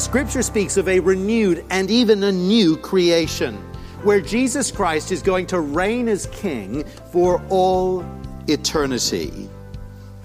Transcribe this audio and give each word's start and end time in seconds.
Scripture 0.00 0.40
speaks 0.40 0.78
of 0.78 0.88
a 0.88 0.98
renewed 0.98 1.62
and 1.68 1.90
even 1.90 2.22
a 2.22 2.32
new 2.32 2.74
creation, 2.78 3.54
where 4.02 4.18
Jesus 4.18 4.72
Christ 4.72 5.12
is 5.12 5.20
going 5.20 5.46
to 5.48 5.60
reign 5.60 6.08
as 6.08 6.24
king 6.32 6.84
for 7.12 7.44
all 7.50 8.02
eternity. 8.48 9.46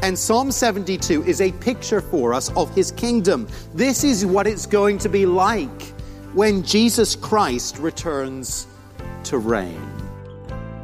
And 0.02 0.18
Psalm 0.18 0.50
72 0.50 1.26
is 1.26 1.42
a 1.42 1.52
picture 1.52 2.00
for 2.00 2.34
us 2.34 2.56
of 2.56 2.74
his 2.74 2.92
kingdom. 2.92 3.50
This 3.74 4.06
is 4.06 4.26
what 4.26 4.48
it's 4.48 4.66
going 4.66 4.98
to 5.00 5.10
be 5.10 5.26
like 5.26 5.84
when 6.34 6.64
Jesus 6.64 7.14
Christ 7.14 7.78
returns 7.78 8.68
to 9.26 9.40
reign. 9.40 9.92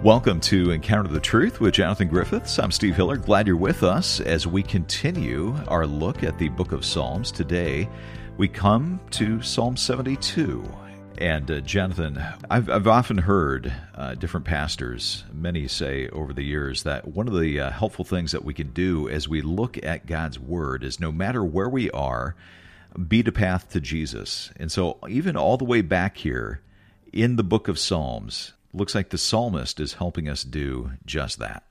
Welcome 0.04 0.42
to 0.42 0.72
Encounter 0.72 1.10
the 1.10 1.20
Truth 1.22 1.62
with 1.62 1.76
Jonathan 1.76 2.10
Griffiths. 2.10 2.60
I'm 2.60 2.72
Steve 2.72 2.98
Hiller. 2.98 3.16
Glad 3.16 3.48
you're 3.48 3.56
with 3.56 3.84
us 3.84 4.20
as 4.20 4.48
we 4.48 4.62
continue 4.62 5.56
our 5.70 5.88
look 5.88 6.24
at 6.24 6.38
the 6.38 6.50
book 6.50 6.74
of 6.74 6.84
Psalms. 6.84 7.32
Today, 7.32 7.88
we 8.38 8.48
come 8.48 9.00
to 9.12 9.42
Psalm 9.42 9.78
72. 9.78 10.64
And 11.18 11.52
uh, 11.52 11.60
Jonathan, 11.62 12.20
I've, 12.50 12.70
I've 12.70 12.88
often 12.88 13.20
heard 13.20 13.72
uh, 13.94 14.16
different 14.16 14.46
pastors, 14.46 15.24
many 15.32 15.68
say 15.68 16.08
over 16.10 16.34
the 16.34 16.44
years, 16.44 16.84
that 16.84 17.08
one 17.08 17.28
of 17.28 17.40
the 17.40 17.60
uh, 17.60 17.70
helpful 17.70 18.06
things 18.06 18.32
that 18.32 18.44
we 18.44 18.54
can 18.54 18.72
do 18.72 19.08
as 19.08 19.30
we 19.30 19.42
look 19.42 19.78
at 19.84 20.08
God's 20.08 20.40
Word 20.40 20.84
is 20.84 21.00
no 21.00 21.12
matter 21.12 21.44
where 21.44 21.70
we 21.70 21.92
are, 21.92 22.36
beat 23.08 23.28
a 23.28 23.32
path 23.32 23.70
to 23.70 23.80
Jesus. 23.80 24.52
And 24.58 24.72
so, 24.72 24.98
even 25.08 25.38
all 25.38 25.58
the 25.58 25.66
way 25.66 25.82
back 25.82 26.18
here 26.18 26.62
in 27.14 27.36
the 27.36 27.44
book 27.44 27.68
of 27.68 27.78
Psalms, 27.78 28.54
looks 28.74 28.96
like 28.96 29.10
the 29.10 29.18
psalmist 29.18 29.80
is 29.80 29.94
helping 29.94 30.28
us 30.28 30.44
do 30.44 30.92
just 31.06 31.40
that. 31.40 31.64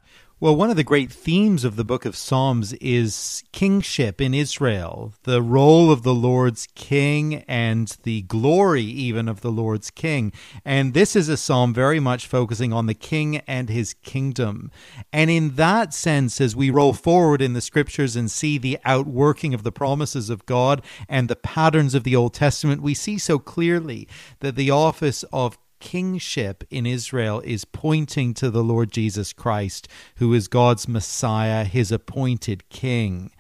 Well, 0.43 0.57
one 0.57 0.71
of 0.71 0.77
the 0.77 0.85
great 0.85 1.13
themes 1.13 1.65
of 1.65 1.77
the 1.77 1.85
book 1.85 2.07
of 2.07 2.17
Psalms 2.17 2.73
is 2.81 3.45
kingship 3.53 4.23
in 4.23 4.33
Israel, 4.33 5.13
the 5.25 5.43
role 5.43 5.93
of 5.93 6.03
the 6.03 6.15
Lord's 6.15 6.67
king 6.75 7.45
and 7.47 7.95
the 8.05 8.23
glory 8.23 8.85
even 8.85 9.29
of 9.29 9.43
the 9.43 9.53
Lord's 9.53 9.91
king. 9.91 10.33
And 10.65 10.95
this 10.95 11.15
is 11.15 11.29
a 11.29 11.37
psalm 11.37 11.75
very 11.75 12.01
much 12.01 12.27
focusing 12.27 12.73
on 12.73 12.87
the 12.87 12.95
king 12.95 13.43
and 13.47 13.69
his 13.69 13.93
kingdom. 13.93 14.71
And 15.13 15.31
in 15.31 15.57
that 15.57 15.93
sense, 15.93 16.41
as 16.41 16.57
we 16.57 16.71
roll 16.71 16.95
forward 16.95 17.43
in 17.43 17.53
the 17.53 17.61
scriptures 17.61 18.17
and 18.17 18.31
see 18.31 18.57
the 18.57 18.79
outworking 18.87 19.53
of 19.53 19.63
the 19.63 19.71
promises 19.71 20.31
of 20.31 20.47
God 20.47 20.81
and 21.07 21.29
the 21.29 21.37
patterns 21.37 21.95
of 21.95 22.03
the 22.03 22.17
Old 22.17 22.33
Testament, 22.33 22.81
we 22.81 22.95
see 22.95 23.19
so 23.19 23.39
clearly 23.39 24.09
that 24.39 24.57
the 24.57 24.71
office 24.71 25.23
of 25.35 25.59
kingship 25.81 26.65
in 26.71 26.87
Israel 26.87 27.41
is 27.41 27.65
pointing 27.65 28.35
to 28.35 28.51
the 28.51 28.63
Lord 28.63 28.93
Jesus 28.93 29.33
Christ, 29.33 29.89
who 30.17 30.33
is 30.33 30.47
God's 30.47 30.87
Messiah, 30.87 31.65
his 31.65 31.91
appointed 31.91 32.69
king. 32.69 33.33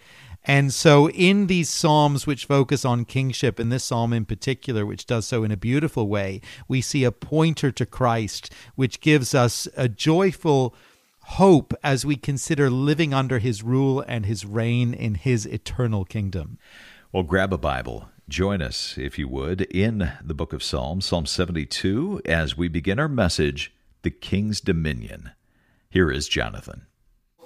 And 0.44 0.72
so, 0.72 1.10
in 1.10 1.48
these 1.48 1.68
Psalms 1.68 2.26
which 2.26 2.46
focus 2.46 2.84
on 2.84 3.04
kingship, 3.04 3.58
and 3.58 3.70
this 3.70 3.84
Psalm 3.84 4.12
in 4.12 4.24
particular, 4.24 4.86
which 4.86 5.06
does 5.06 5.26
so 5.26 5.44
in 5.44 5.50
a 5.50 5.56
beautiful 5.56 6.08
way, 6.08 6.40
we 6.66 6.80
see 6.80 7.04
a 7.04 7.12
pointer 7.12 7.70
to 7.72 7.84
Christ, 7.84 8.52
which 8.74 9.00
gives 9.00 9.34
us 9.34 9.68
a 9.76 9.88
joyful 9.88 10.74
hope 11.34 11.74
as 11.84 12.06
we 12.06 12.16
consider 12.16 12.70
living 12.70 13.12
under 13.12 13.38
his 13.38 13.62
rule 13.62 14.02
and 14.08 14.24
his 14.24 14.46
reign 14.46 14.94
in 14.94 15.14
his 15.14 15.44
eternal 15.46 16.04
kingdom. 16.04 16.58
Well, 17.12 17.22
grab 17.22 17.52
a 17.52 17.58
Bible 17.58 18.08
Join 18.30 18.62
us, 18.62 18.96
if 18.96 19.18
you 19.18 19.26
would, 19.26 19.62
in 19.62 20.12
the 20.22 20.34
book 20.34 20.52
of 20.52 20.62
Psalms, 20.62 21.04
Psalm 21.04 21.26
72, 21.26 22.22
as 22.24 22.56
we 22.56 22.68
begin 22.68 23.00
our 23.00 23.08
message, 23.08 23.72
The 24.02 24.10
King's 24.12 24.60
Dominion. 24.60 25.32
Here 25.90 26.12
is 26.12 26.28
Jonathan. 26.28 26.86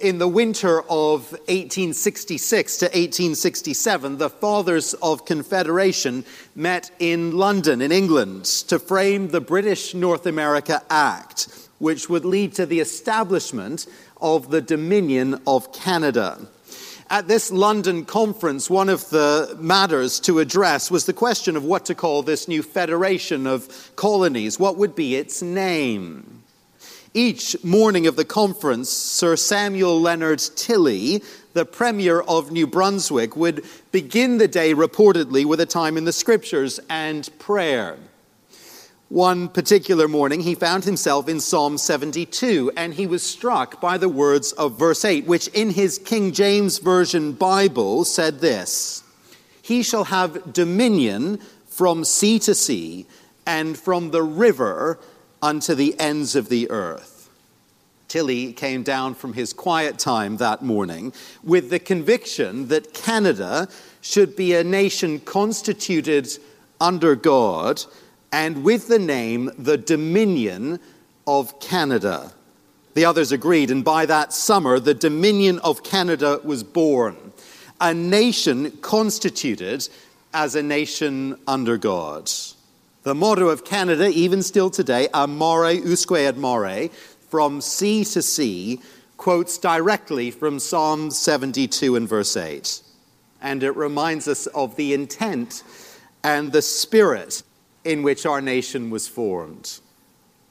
In 0.02 0.18
the 0.18 0.28
winter 0.28 0.82
of 0.82 1.32
1866 1.48 2.76
to 2.76 2.84
1867, 2.84 4.18
the 4.18 4.28
Fathers 4.28 4.92
of 5.00 5.24
Confederation 5.24 6.22
met 6.54 6.90
in 6.98 7.34
London, 7.34 7.80
in 7.80 7.90
England, 7.90 8.44
to 8.44 8.78
frame 8.78 9.28
the 9.28 9.40
British 9.40 9.94
North 9.94 10.26
America 10.26 10.82
Act, 10.90 11.48
which 11.78 12.10
would 12.10 12.26
lead 12.26 12.52
to 12.56 12.66
the 12.66 12.80
establishment 12.80 13.86
of 14.20 14.50
the 14.50 14.60
Dominion 14.60 15.40
of 15.46 15.72
Canada. 15.72 16.46
At 17.10 17.28
this 17.28 17.50
London 17.50 18.06
conference, 18.06 18.70
one 18.70 18.88
of 18.88 19.10
the 19.10 19.56
matters 19.60 20.18
to 20.20 20.38
address 20.38 20.90
was 20.90 21.04
the 21.04 21.12
question 21.12 21.54
of 21.54 21.64
what 21.64 21.84
to 21.86 21.94
call 21.94 22.22
this 22.22 22.48
new 22.48 22.62
federation 22.62 23.46
of 23.46 23.92
colonies. 23.94 24.58
What 24.58 24.78
would 24.78 24.96
be 24.96 25.16
its 25.16 25.42
name? 25.42 26.42
Each 27.12 27.62
morning 27.62 28.06
of 28.06 28.16
the 28.16 28.24
conference, 28.24 28.88
Sir 28.90 29.36
Samuel 29.36 30.00
Leonard 30.00 30.40
Tilley, 30.56 31.22
the 31.52 31.66
Premier 31.66 32.20
of 32.22 32.50
New 32.50 32.66
Brunswick, 32.66 33.36
would 33.36 33.64
begin 33.92 34.38
the 34.38 34.48
day 34.48 34.74
reportedly 34.74 35.44
with 35.44 35.60
a 35.60 35.66
time 35.66 35.96
in 35.96 36.06
the 36.06 36.12
scriptures 36.12 36.80
and 36.88 37.28
prayer. 37.38 37.98
One 39.14 39.46
particular 39.46 40.08
morning, 40.08 40.40
he 40.40 40.56
found 40.56 40.82
himself 40.82 41.28
in 41.28 41.38
Psalm 41.38 41.78
72, 41.78 42.72
and 42.76 42.92
he 42.92 43.06
was 43.06 43.22
struck 43.22 43.80
by 43.80 43.96
the 43.96 44.08
words 44.08 44.50
of 44.50 44.76
verse 44.76 45.04
8, 45.04 45.24
which 45.24 45.46
in 45.54 45.70
his 45.70 45.98
King 45.98 46.32
James 46.32 46.78
Version 46.78 47.30
Bible 47.30 48.04
said 48.04 48.40
this 48.40 49.04
He 49.62 49.84
shall 49.84 50.02
have 50.02 50.52
dominion 50.52 51.38
from 51.64 52.04
sea 52.04 52.40
to 52.40 52.56
sea, 52.56 53.06
and 53.46 53.78
from 53.78 54.10
the 54.10 54.24
river 54.24 54.98
unto 55.40 55.76
the 55.76 55.94
ends 56.00 56.34
of 56.34 56.48
the 56.48 56.68
earth. 56.68 57.30
Tilley 58.08 58.52
came 58.52 58.82
down 58.82 59.14
from 59.14 59.34
his 59.34 59.52
quiet 59.52 59.96
time 59.96 60.38
that 60.38 60.60
morning 60.60 61.12
with 61.44 61.70
the 61.70 61.78
conviction 61.78 62.66
that 62.66 62.92
Canada 62.94 63.68
should 64.00 64.34
be 64.34 64.54
a 64.54 64.64
nation 64.64 65.20
constituted 65.20 66.36
under 66.80 67.14
God 67.14 67.84
and 68.34 68.64
with 68.64 68.88
the 68.88 68.98
name 68.98 69.48
the 69.56 69.78
Dominion 69.78 70.80
of 71.24 71.60
Canada. 71.60 72.32
The 72.94 73.04
others 73.04 73.30
agreed, 73.30 73.70
and 73.70 73.84
by 73.84 74.06
that 74.06 74.32
summer, 74.32 74.80
the 74.80 74.92
Dominion 74.92 75.60
of 75.60 75.84
Canada 75.84 76.40
was 76.42 76.64
born, 76.64 77.16
a 77.80 77.94
nation 77.94 78.72
constituted 78.78 79.88
as 80.32 80.56
a 80.56 80.64
nation 80.64 81.38
under 81.46 81.78
God. 81.78 82.28
The 83.04 83.14
motto 83.14 83.50
of 83.50 83.64
Canada, 83.64 84.08
even 84.08 84.42
still 84.42 84.68
today, 84.68 85.06
A 85.14 85.28
mari 85.28 85.74
usque 85.76 86.10
ad 86.10 86.36
mare, 86.36 86.88
from 87.30 87.60
sea 87.60 88.04
to 88.04 88.20
sea, 88.20 88.80
quotes 89.16 89.58
directly 89.58 90.32
from 90.32 90.58
Psalm 90.58 91.12
72 91.12 91.94
and 91.94 92.08
verse 92.08 92.36
8. 92.36 92.82
And 93.40 93.62
it 93.62 93.76
reminds 93.76 94.26
us 94.26 94.48
of 94.48 94.74
the 94.74 94.92
intent 94.92 95.62
and 96.24 96.50
the 96.50 96.62
spirit 96.62 97.44
in 97.84 98.02
which 98.02 98.26
our 98.26 98.40
nation 98.40 98.90
was 98.90 99.06
formed. 99.06 99.80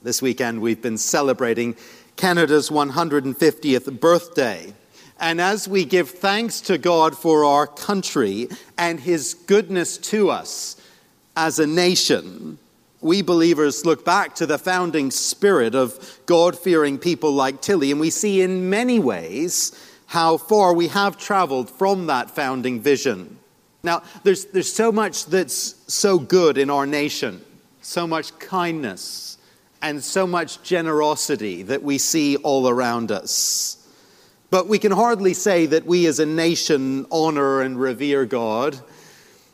This 0.02 0.22
weekend, 0.22 0.62
we've 0.62 0.82
been 0.82 0.98
celebrating 0.98 1.76
Canada's 2.16 2.70
150th 2.70 4.00
birthday. 4.00 4.74
And 5.20 5.40
as 5.40 5.68
we 5.68 5.86
give 5.86 6.10
thanks 6.10 6.62
to 6.62 6.78
God 6.78 7.18
for 7.18 7.46
our 7.46 7.68
country 7.68 8.50
and 8.78 9.00
His 9.00 9.34
goodness 9.34 9.98
to 10.00 10.30
us 10.30 10.76
as 11.36 11.60
a 11.60 11.68
nation, 11.68 12.60
we 13.02 13.22
believers 13.22 13.86
look 13.86 14.06
back 14.06 14.36
to 14.36 14.46
the 14.46 14.58
founding 14.58 15.12
spirit 15.12 15.76
of 15.76 16.20
God 16.26 16.58
fearing 16.58 16.98
people 16.98 17.32
like 17.32 17.62
Tilley, 17.62 17.92
and 17.92 18.00
we 18.00 18.10
see 18.10 18.42
in 18.42 18.70
many 18.70 19.00
ways 19.00 19.72
how 20.08 20.38
far 20.38 20.74
we 20.74 20.90
have 20.90 21.18
traveled 21.18 21.70
from 21.70 22.08
that 22.08 22.30
founding 22.30 22.80
vision. 22.80 23.40
Now, 23.84 24.04
there's, 24.24 24.46
there's 24.46 24.72
so 24.72 24.94
much 24.94 25.26
that's 25.26 25.76
so 25.94 26.18
good 26.18 26.58
in 26.58 26.70
our 26.70 26.86
nation, 26.86 27.42
so 27.82 28.08
much 28.08 28.38
kindness, 28.40 29.38
and 29.82 30.02
so 30.02 30.26
much 30.26 30.64
generosity 30.64 31.64
that 31.64 31.84
we 31.84 31.98
see 31.98 32.38
all 32.38 32.70
around 32.70 33.12
us. 33.12 33.86
But 34.50 34.70
we 34.70 34.80
can 34.80 34.94
hardly 34.94 35.34
say 35.34 35.66
that 35.66 35.86
we 35.86 36.06
as 36.06 36.20
a 36.20 36.26
nation 36.26 37.06
honor 37.12 37.60
and 37.60 37.78
revere 37.78 38.26
God, 38.26 38.80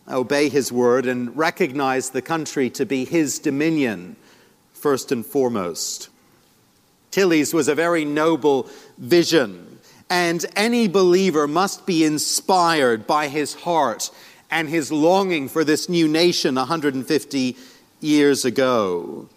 obey 0.07 0.50
His 0.50 0.72
word, 0.72 1.08
and 1.08 1.35
recognize 1.35 2.11
the 2.11 2.22
country 2.22 2.70
to 2.72 2.85
be 2.85 3.05
His 3.05 3.40
dominion 3.40 4.16
first 4.73 5.11
and 5.11 5.25
foremost. 5.25 6.09
Tilley's 7.09 7.52
was 7.52 7.67
a 7.67 7.73
very 7.73 8.05
noble 8.05 8.70
vision 8.99 9.69
and 10.09 10.46
any 10.56 10.88
believer 10.88 11.47
must 11.47 11.85
be 11.85 12.03
inspired 12.03 13.06
by 13.06 13.28
his 13.28 13.53
heart 13.53 14.09
and 14.50 14.67
his 14.67 14.91
longing 14.91 15.47
for 15.47 15.64
this 15.64 15.88
new 15.88 16.08
nation 16.08 16.56
150 16.56 17.56
years 18.00 18.46
ago. 18.46 19.29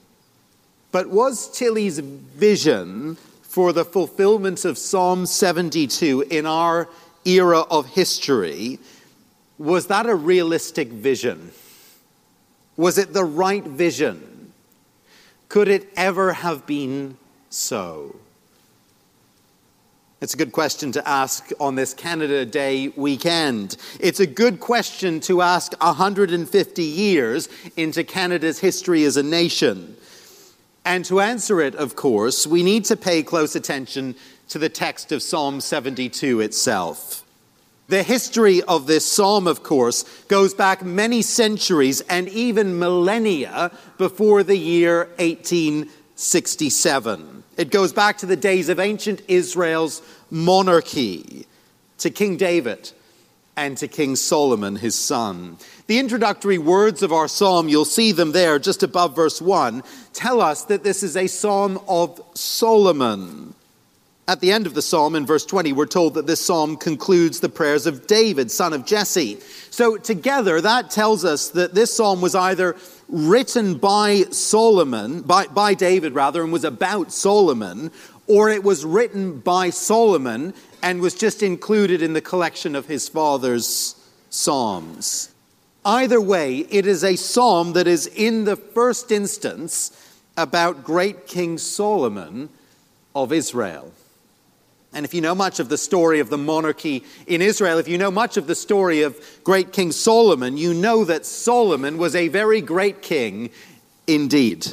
But 0.90 1.08
was 1.08 1.50
Tilley's 1.50 1.98
vision 1.98 3.16
for 3.42 3.72
the 3.72 3.84
fulfillment 3.84 4.64
of 4.64 4.78
Psalm 4.78 5.26
72 5.26 6.22
in 6.30 6.46
our 6.46 6.88
era 7.24 7.60
of 7.60 7.86
history, 7.86 8.78
was 9.58 9.86
that 9.88 10.06
a 10.06 10.14
realistic 10.14 10.88
vision? 10.88 11.52
Was 12.76 12.96
it 12.98 13.12
the 13.12 13.24
right 13.24 13.64
vision? 13.64 14.52
Could 15.48 15.68
it 15.68 15.90
ever 15.96 16.32
have 16.32 16.66
been 16.66 17.18
so? 17.50 18.16
It's 20.22 20.34
a 20.34 20.36
good 20.36 20.52
question 20.52 20.92
to 20.92 21.08
ask 21.08 21.50
on 21.58 21.74
this 21.74 21.94
Canada 21.94 22.46
Day 22.46 22.92
weekend. 22.94 23.76
It's 23.98 24.20
a 24.20 24.26
good 24.26 24.60
question 24.60 25.18
to 25.22 25.42
ask 25.42 25.72
150 25.82 26.82
years 26.84 27.48
into 27.76 28.04
Canada's 28.04 28.60
history 28.60 29.02
as 29.02 29.16
a 29.16 29.24
nation. 29.24 29.96
And 30.84 31.04
to 31.06 31.20
answer 31.20 31.60
it, 31.60 31.74
of 31.74 31.96
course, 31.96 32.46
we 32.46 32.62
need 32.62 32.84
to 32.84 32.96
pay 32.96 33.24
close 33.24 33.56
attention 33.56 34.14
to 34.50 34.60
the 34.60 34.68
text 34.68 35.10
of 35.10 35.24
Psalm 35.24 35.60
72 35.60 36.40
itself. 36.40 37.24
The 37.88 38.04
history 38.04 38.62
of 38.62 38.86
this 38.86 39.04
psalm, 39.04 39.48
of 39.48 39.64
course, 39.64 40.04
goes 40.28 40.54
back 40.54 40.84
many 40.84 41.22
centuries 41.22 42.00
and 42.02 42.28
even 42.28 42.78
millennia 42.78 43.72
before 43.98 44.44
the 44.44 44.56
year 44.56 45.06
1867. 45.18 47.41
It 47.56 47.70
goes 47.70 47.92
back 47.92 48.18
to 48.18 48.26
the 48.26 48.36
days 48.36 48.68
of 48.68 48.80
ancient 48.80 49.22
Israel's 49.28 50.02
monarchy, 50.30 51.46
to 51.98 52.10
King 52.10 52.36
David 52.36 52.90
and 53.56 53.76
to 53.76 53.86
King 53.86 54.16
Solomon, 54.16 54.76
his 54.76 54.94
son. 54.94 55.58
The 55.86 55.98
introductory 55.98 56.56
words 56.58 57.02
of 57.02 57.12
our 57.12 57.28
psalm, 57.28 57.68
you'll 57.68 57.84
see 57.84 58.12
them 58.12 58.32
there 58.32 58.58
just 58.58 58.82
above 58.82 59.14
verse 59.14 59.42
1, 59.42 59.82
tell 60.14 60.40
us 60.40 60.64
that 60.64 60.84
this 60.84 61.02
is 61.02 61.16
a 61.16 61.26
psalm 61.26 61.78
of 61.86 62.20
Solomon. 62.34 63.54
At 64.28 64.40
the 64.40 64.52
end 64.52 64.66
of 64.68 64.74
the 64.74 64.82
psalm, 64.82 65.16
in 65.16 65.26
verse 65.26 65.44
20, 65.44 65.72
we're 65.72 65.84
told 65.84 66.14
that 66.14 66.28
this 66.28 66.40
psalm 66.40 66.76
concludes 66.76 67.40
the 67.40 67.48
prayers 67.48 67.86
of 67.86 68.06
David, 68.06 68.52
son 68.52 68.72
of 68.72 68.86
Jesse. 68.86 69.40
So, 69.70 69.96
together, 69.96 70.60
that 70.60 70.92
tells 70.92 71.24
us 71.24 71.48
that 71.50 71.74
this 71.74 71.92
psalm 71.92 72.20
was 72.20 72.36
either 72.36 72.76
written 73.08 73.78
by 73.78 74.22
Solomon, 74.30 75.22
by, 75.22 75.46
by 75.48 75.74
David 75.74 76.14
rather, 76.14 76.44
and 76.44 76.52
was 76.52 76.62
about 76.62 77.10
Solomon, 77.10 77.90
or 78.28 78.48
it 78.48 78.62
was 78.62 78.84
written 78.84 79.40
by 79.40 79.70
Solomon 79.70 80.54
and 80.82 81.00
was 81.00 81.14
just 81.14 81.42
included 81.42 82.00
in 82.00 82.12
the 82.12 82.20
collection 82.20 82.76
of 82.76 82.86
his 82.86 83.08
father's 83.08 83.96
psalms. 84.30 85.32
Either 85.84 86.20
way, 86.20 86.58
it 86.70 86.86
is 86.86 87.02
a 87.02 87.16
psalm 87.16 87.72
that 87.72 87.88
is 87.88 88.06
in 88.06 88.44
the 88.44 88.56
first 88.56 89.10
instance 89.10 90.16
about 90.36 90.84
great 90.84 91.26
King 91.26 91.58
Solomon 91.58 92.48
of 93.16 93.32
Israel. 93.32 93.92
And 94.94 95.06
if 95.06 95.14
you 95.14 95.20
know 95.20 95.34
much 95.34 95.58
of 95.58 95.68
the 95.68 95.78
story 95.78 96.20
of 96.20 96.28
the 96.28 96.38
monarchy 96.38 97.04
in 97.26 97.40
Israel, 97.40 97.78
if 97.78 97.88
you 97.88 97.96
know 97.96 98.10
much 98.10 98.36
of 98.36 98.46
the 98.46 98.54
story 98.54 99.02
of 99.02 99.18
great 99.42 99.72
King 99.72 99.90
Solomon, 99.90 100.56
you 100.56 100.74
know 100.74 101.04
that 101.04 101.24
Solomon 101.24 101.96
was 101.96 102.14
a 102.14 102.28
very 102.28 102.60
great 102.60 103.00
king 103.00 103.50
indeed. 104.06 104.66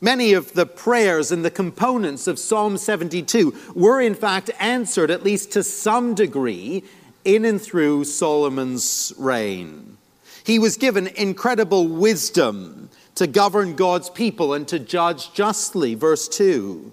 Many 0.00 0.32
of 0.32 0.52
the 0.52 0.66
prayers 0.66 1.30
and 1.30 1.44
the 1.44 1.50
components 1.50 2.26
of 2.26 2.38
Psalm 2.38 2.78
72 2.78 3.54
were, 3.74 4.00
in 4.00 4.14
fact, 4.14 4.50
answered, 4.58 5.10
at 5.10 5.24
least 5.24 5.52
to 5.52 5.62
some 5.62 6.14
degree, 6.14 6.84
in 7.24 7.44
and 7.44 7.60
through 7.60 8.04
Solomon's 8.04 9.12
reign. 9.18 9.96
He 10.44 10.58
was 10.58 10.76
given 10.76 11.06
incredible 11.06 11.88
wisdom 11.88 12.90
to 13.14 13.26
govern 13.26 13.76
God's 13.76 14.10
people 14.10 14.52
and 14.52 14.68
to 14.68 14.78
judge 14.78 15.32
justly, 15.32 15.94
verse 15.94 16.28
2. 16.28 16.92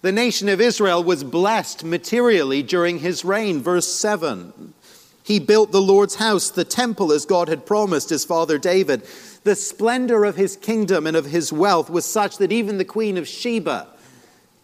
The 0.00 0.12
nation 0.12 0.48
of 0.48 0.60
Israel 0.60 1.02
was 1.02 1.24
blessed 1.24 1.84
materially 1.84 2.62
during 2.62 3.00
his 3.00 3.24
reign. 3.24 3.60
Verse 3.60 3.92
7. 3.92 4.74
He 5.22 5.38
built 5.38 5.72
the 5.72 5.82
Lord's 5.82 6.14
house, 6.14 6.50
the 6.50 6.64
temple, 6.64 7.12
as 7.12 7.26
God 7.26 7.48
had 7.48 7.66
promised 7.66 8.08
his 8.08 8.24
father 8.24 8.58
David. 8.58 9.02
The 9.44 9.56
splendor 9.56 10.24
of 10.24 10.36
his 10.36 10.56
kingdom 10.56 11.06
and 11.06 11.16
of 11.16 11.26
his 11.26 11.52
wealth 11.52 11.90
was 11.90 12.06
such 12.06 12.38
that 12.38 12.52
even 12.52 12.78
the 12.78 12.84
queen 12.84 13.18
of 13.18 13.28
Sheba 13.28 13.88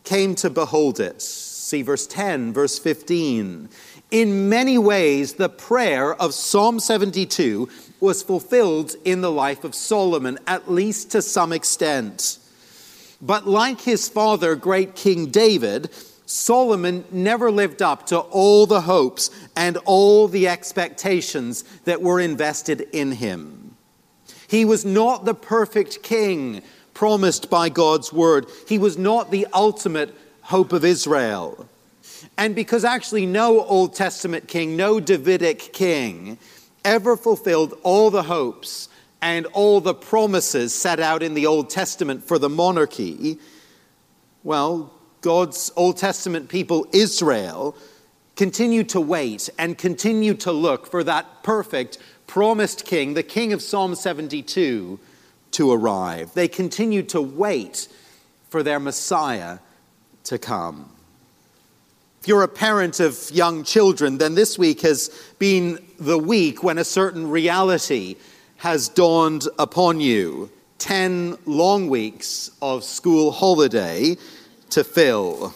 came 0.04 0.34
to 0.36 0.48
behold 0.48 1.00
it. 1.00 1.20
See 1.20 1.82
verse 1.82 2.06
10, 2.06 2.52
verse 2.52 2.78
15. 2.78 3.68
In 4.10 4.48
many 4.48 4.78
ways, 4.78 5.34
the 5.34 5.48
prayer 5.48 6.14
of 6.14 6.32
Psalm 6.32 6.78
72 6.78 7.68
was 8.00 8.22
fulfilled 8.22 8.94
in 9.04 9.20
the 9.20 9.32
life 9.32 9.64
of 9.64 9.74
Solomon, 9.74 10.38
at 10.46 10.70
least 10.70 11.10
to 11.10 11.20
some 11.20 11.52
extent. 11.52 12.38
But 13.24 13.48
like 13.48 13.80
his 13.80 14.06
father, 14.06 14.54
great 14.54 14.94
King 14.94 15.30
David, 15.30 15.90
Solomon 16.26 17.06
never 17.10 17.50
lived 17.50 17.80
up 17.80 18.04
to 18.08 18.18
all 18.18 18.66
the 18.66 18.82
hopes 18.82 19.30
and 19.56 19.78
all 19.86 20.28
the 20.28 20.46
expectations 20.46 21.64
that 21.84 22.02
were 22.02 22.20
invested 22.20 22.82
in 22.92 23.12
him. 23.12 23.76
He 24.46 24.66
was 24.66 24.84
not 24.84 25.24
the 25.24 25.34
perfect 25.34 26.02
king 26.02 26.60
promised 26.92 27.48
by 27.48 27.70
God's 27.70 28.12
word, 28.12 28.46
he 28.68 28.78
was 28.78 28.98
not 28.98 29.30
the 29.30 29.46
ultimate 29.54 30.14
hope 30.42 30.72
of 30.74 30.84
Israel. 30.84 31.66
And 32.36 32.54
because 32.54 32.84
actually 32.84 33.24
no 33.24 33.64
Old 33.64 33.94
Testament 33.94 34.48
king, 34.48 34.76
no 34.76 35.00
Davidic 35.00 35.72
king, 35.72 36.38
ever 36.84 37.16
fulfilled 37.16 37.74
all 37.82 38.10
the 38.10 38.24
hopes 38.24 38.88
and 39.24 39.46
all 39.54 39.80
the 39.80 39.94
promises 39.94 40.74
set 40.74 41.00
out 41.00 41.22
in 41.22 41.32
the 41.32 41.46
Old 41.46 41.70
Testament 41.70 42.22
for 42.22 42.38
the 42.38 42.50
monarchy, 42.50 43.38
well, 44.42 44.92
God's 45.22 45.72
Old 45.76 45.96
Testament 45.96 46.50
people, 46.50 46.86
Israel, 46.92 47.74
continue 48.36 48.84
to 48.84 49.00
wait 49.00 49.48
and 49.58 49.78
continue 49.78 50.34
to 50.34 50.52
look 50.52 50.86
for 50.86 51.02
that 51.04 51.42
perfect, 51.42 51.96
promised 52.26 52.84
king, 52.84 53.14
the 53.14 53.22
king 53.22 53.54
of 53.54 53.62
Psalm 53.62 53.94
72, 53.94 55.00
to 55.52 55.72
arrive. 55.72 56.34
They 56.34 56.46
continue 56.46 57.02
to 57.04 57.22
wait 57.22 57.88
for 58.50 58.62
their 58.62 58.78
Messiah 58.78 59.58
to 60.24 60.38
come. 60.38 60.90
If 62.20 62.28
you're 62.28 62.42
a 62.42 62.48
parent 62.48 63.00
of 63.00 63.30
young 63.30 63.64
children, 63.64 64.18
then 64.18 64.34
this 64.34 64.58
week 64.58 64.82
has 64.82 65.08
been 65.38 65.82
the 65.98 66.18
week 66.18 66.62
when 66.62 66.76
a 66.76 66.84
certain 66.84 67.30
reality 67.30 68.16
has 68.64 68.88
dawned 68.88 69.46
upon 69.58 70.00
you 70.00 70.50
10 70.78 71.36
long 71.44 71.90
weeks 71.90 72.50
of 72.62 72.82
school 72.82 73.30
holiday 73.30 74.16
to 74.70 74.82
fill. 74.82 75.54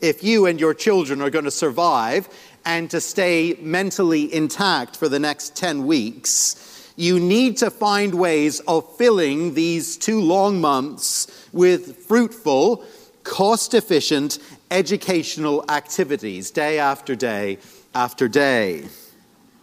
If 0.00 0.22
you 0.22 0.46
and 0.46 0.60
your 0.60 0.72
children 0.72 1.20
are 1.20 1.30
going 1.30 1.46
to 1.46 1.50
survive 1.50 2.28
and 2.64 2.88
to 2.92 3.00
stay 3.00 3.56
mentally 3.60 4.32
intact 4.32 4.94
for 4.94 5.08
the 5.08 5.18
next 5.18 5.56
10 5.56 5.84
weeks, 5.84 6.92
you 6.94 7.18
need 7.18 7.56
to 7.56 7.72
find 7.72 8.14
ways 8.14 8.60
of 8.68 8.88
filling 8.96 9.54
these 9.54 9.96
two 9.96 10.20
long 10.20 10.60
months 10.60 11.48
with 11.52 11.96
fruitful, 12.06 12.84
cost 13.24 13.74
efficient 13.74 14.38
educational 14.70 15.64
activities 15.68 16.52
day 16.52 16.78
after 16.78 17.16
day 17.16 17.58
after 17.96 18.28
day. 18.28 18.84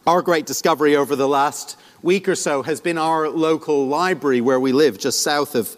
Our 0.06 0.22
great 0.22 0.46
discovery 0.46 0.98
over 0.98 1.16
the 1.16 1.30
last 1.30 1.78
week 2.06 2.30
or 2.30 2.36
so 2.36 2.62
has 2.62 2.80
been 2.80 3.00
our 3.00 3.28
local 3.28 3.88
library 3.88 4.40
where 4.40 4.60
we 4.60 4.72
live, 4.72 5.00
just 5.00 5.24
south 5.24 5.56
of 5.56 5.76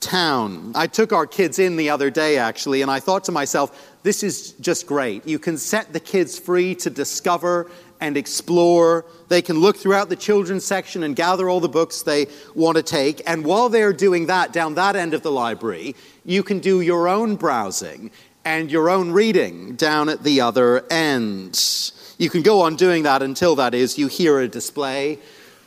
town. 0.00 0.72
I 0.74 0.86
took 0.86 1.12
our 1.12 1.26
kids 1.26 1.58
in 1.58 1.76
the 1.76 1.90
other 1.90 2.08
day, 2.08 2.38
actually, 2.38 2.80
and 2.80 2.90
I 2.90 2.98
thought 2.98 3.24
to 3.24 3.32
myself, 3.32 3.94
this 4.02 4.22
is 4.22 4.52
just 4.52 4.86
great. 4.86 5.26
You 5.28 5.38
can 5.38 5.58
set 5.58 5.92
the 5.92 6.00
kids 6.00 6.38
free 6.38 6.74
to 6.76 6.88
discover 6.88 7.70
and 8.00 8.16
explore. 8.16 9.04
They 9.28 9.42
can 9.42 9.58
look 9.58 9.76
throughout 9.76 10.08
the 10.08 10.16
children's 10.16 10.64
section 10.64 11.02
and 11.02 11.14
gather 11.14 11.46
all 11.46 11.60
the 11.60 11.68
books 11.68 12.00
they 12.00 12.28
want 12.54 12.78
to 12.78 12.82
take. 12.82 13.20
And 13.26 13.44
while 13.44 13.68
they're 13.68 13.92
doing 13.92 14.26
that 14.26 14.54
down 14.54 14.76
that 14.76 14.96
end 14.96 15.12
of 15.12 15.22
the 15.22 15.30
library, 15.30 15.94
you 16.24 16.42
can 16.42 16.58
do 16.58 16.80
your 16.80 17.06
own 17.06 17.36
browsing 17.36 18.10
and 18.46 18.70
your 18.70 18.88
own 18.88 19.12
reading 19.12 19.76
down 19.76 20.08
at 20.08 20.22
the 20.22 20.40
other 20.40 20.90
end. 20.90 21.82
You 22.16 22.30
can 22.30 22.40
go 22.40 22.62
on 22.62 22.76
doing 22.76 23.02
that 23.02 23.22
until 23.22 23.56
that 23.56 23.74
is 23.74 23.98
you 23.98 24.06
hear 24.06 24.40
a 24.40 24.48
display 24.48 25.18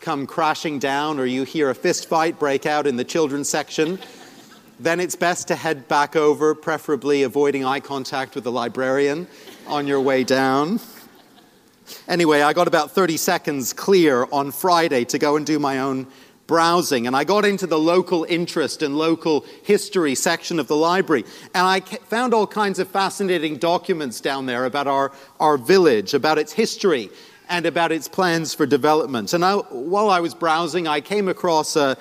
come 0.01 0.25
crashing 0.25 0.79
down 0.79 1.19
or 1.19 1.25
you 1.25 1.43
hear 1.43 1.69
a 1.69 1.75
fist 1.75 2.07
fight 2.07 2.39
break 2.39 2.65
out 2.65 2.87
in 2.87 2.95
the 2.95 3.03
children's 3.03 3.49
section, 3.49 3.99
then 4.79 4.99
it's 4.99 5.15
best 5.15 5.47
to 5.49 5.55
head 5.55 5.87
back 5.87 6.15
over, 6.15 6.55
preferably 6.55 7.23
avoiding 7.23 7.65
eye 7.65 7.79
contact 7.79 8.35
with 8.35 8.43
the 8.43 8.51
librarian 8.51 9.27
on 9.67 9.87
your 9.87 9.99
way 9.99 10.23
down. 10.23 10.79
Anyway, 12.07 12.41
I 12.41 12.53
got 12.53 12.67
about 12.67 12.91
30 12.91 13.17
seconds 13.17 13.73
clear 13.73 14.27
on 14.31 14.51
Friday 14.51 15.05
to 15.05 15.19
go 15.19 15.35
and 15.35 15.45
do 15.45 15.59
my 15.59 15.79
own 15.79 16.07
browsing, 16.47 17.05
and 17.05 17.15
I 17.15 17.25
got 17.25 17.45
into 17.45 17.67
the 17.67 17.77
local 17.77 18.25
interest 18.27 18.81
and 18.81 18.97
local 18.97 19.45
history 19.63 20.15
section 20.15 20.59
of 20.59 20.67
the 20.67 20.75
library, 20.75 21.23
and 21.53 21.65
I 21.67 21.81
found 21.81 22.33
all 22.33 22.47
kinds 22.47 22.79
of 22.79 22.87
fascinating 22.87 23.57
documents 23.57 24.19
down 24.19 24.47
there 24.47 24.65
about 24.65 24.87
our, 24.87 25.11
our 25.39 25.57
village, 25.57 26.15
about 26.15 26.39
its 26.39 26.51
history, 26.51 27.11
and 27.49 27.65
about 27.65 27.91
its 27.91 28.07
plans 28.07 28.53
for 28.53 28.65
development. 28.65 29.33
And 29.33 29.43
I, 29.43 29.55
while 29.55 30.09
I 30.09 30.19
was 30.19 30.33
browsing, 30.33 30.87
I 30.87 31.01
came 31.01 31.27
across 31.27 31.75
uh, 31.75 31.95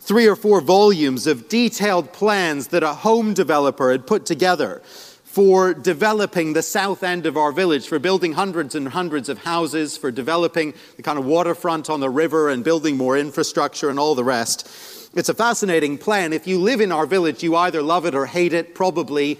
three 0.00 0.26
or 0.26 0.34
four 0.34 0.60
volumes 0.60 1.26
of 1.26 1.48
detailed 1.48 2.12
plans 2.12 2.68
that 2.68 2.82
a 2.82 2.94
home 2.94 3.34
developer 3.34 3.92
had 3.92 4.06
put 4.06 4.24
together 4.24 4.80
for 5.24 5.74
developing 5.74 6.54
the 6.54 6.62
south 6.62 7.02
end 7.02 7.26
of 7.26 7.36
our 7.36 7.52
village, 7.52 7.86
for 7.86 7.98
building 7.98 8.32
hundreds 8.32 8.74
and 8.74 8.88
hundreds 8.88 9.28
of 9.28 9.36
houses, 9.36 9.94
for 9.94 10.10
developing 10.10 10.72
the 10.96 11.02
kind 11.02 11.18
of 11.18 11.26
waterfront 11.26 11.90
on 11.90 12.00
the 12.00 12.08
river 12.08 12.48
and 12.48 12.64
building 12.64 12.96
more 12.96 13.18
infrastructure 13.18 13.90
and 13.90 13.98
all 13.98 14.14
the 14.14 14.24
rest. 14.24 14.66
It's 15.14 15.28
a 15.28 15.34
fascinating 15.34 15.98
plan. 15.98 16.32
If 16.32 16.46
you 16.46 16.58
live 16.58 16.80
in 16.80 16.90
our 16.90 17.04
village, 17.04 17.42
you 17.42 17.54
either 17.54 17.82
love 17.82 18.06
it 18.06 18.14
or 18.14 18.24
hate 18.24 18.54
it, 18.54 18.74
probably 18.74 19.38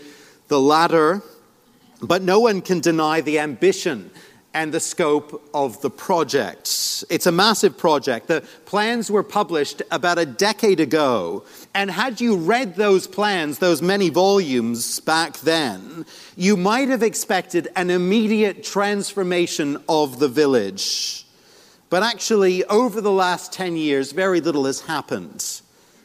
the 0.48 0.60
latter. 0.60 1.22
But 2.02 2.20
no 2.20 2.40
one 2.40 2.60
can 2.60 2.80
deny 2.80 3.22
the 3.22 3.38
ambition 3.38 4.10
and 4.56 4.72
the 4.72 4.80
scope 4.80 5.46
of 5.52 5.82
the 5.82 5.90
project. 5.90 7.04
It's 7.10 7.26
a 7.26 7.30
massive 7.30 7.76
project. 7.76 8.26
The 8.26 8.40
plans 8.64 9.10
were 9.10 9.22
published 9.22 9.82
about 9.90 10.18
a 10.18 10.24
decade 10.24 10.80
ago. 10.80 11.44
And 11.74 11.90
had 11.90 12.22
you 12.22 12.38
read 12.38 12.74
those 12.74 13.06
plans, 13.06 13.58
those 13.58 13.82
many 13.82 14.08
volumes 14.08 14.98
back 15.00 15.40
then, 15.40 16.06
you 16.36 16.56
might 16.56 16.88
have 16.88 17.02
expected 17.02 17.68
an 17.76 17.90
immediate 17.90 18.64
transformation 18.64 19.76
of 19.90 20.20
the 20.20 20.28
village. 20.28 21.26
But 21.90 22.02
actually, 22.02 22.64
over 22.64 23.02
the 23.02 23.12
last 23.12 23.52
10 23.52 23.76
years, 23.76 24.12
very 24.12 24.40
little 24.40 24.64
has 24.64 24.80
happened. 24.80 25.60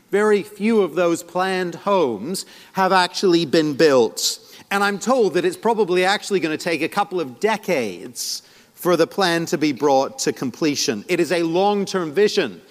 Very 0.09 0.43
few 0.43 0.81
of 0.81 0.95
those 0.95 1.23
planned 1.23 1.75
homes 1.75 2.45
have 2.73 2.91
actually 2.91 3.45
been 3.45 3.75
built. 3.75 4.40
And 4.71 4.85
I'm 4.85 4.99
told 4.99 5.33
that 5.33 5.43
it's 5.43 5.57
probably 5.57 6.05
actually 6.05 6.39
going 6.39 6.57
to 6.57 6.63
take 6.63 6.81
a 6.81 6.87
couple 6.87 7.19
of 7.19 7.41
decades 7.41 8.41
for 8.73 8.95
the 8.95 9.05
plan 9.05 9.45
to 9.47 9.57
be 9.57 9.73
brought 9.73 10.17
to 10.19 10.31
completion. 10.31 11.03
It 11.09 11.19
is 11.19 11.33
a 11.33 11.43
long 11.43 11.83
term 11.83 12.13
vision 12.13 12.61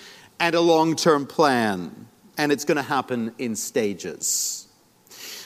and 0.41 0.55
a 0.55 0.61
long 0.61 0.97
term 0.97 1.27
plan, 1.27 2.07
and 2.39 2.51
it's 2.51 2.65
going 2.65 2.77
to 2.77 2.83
happen 2.83 3.35
in 3.39 3.55
stages. 3.55 4.67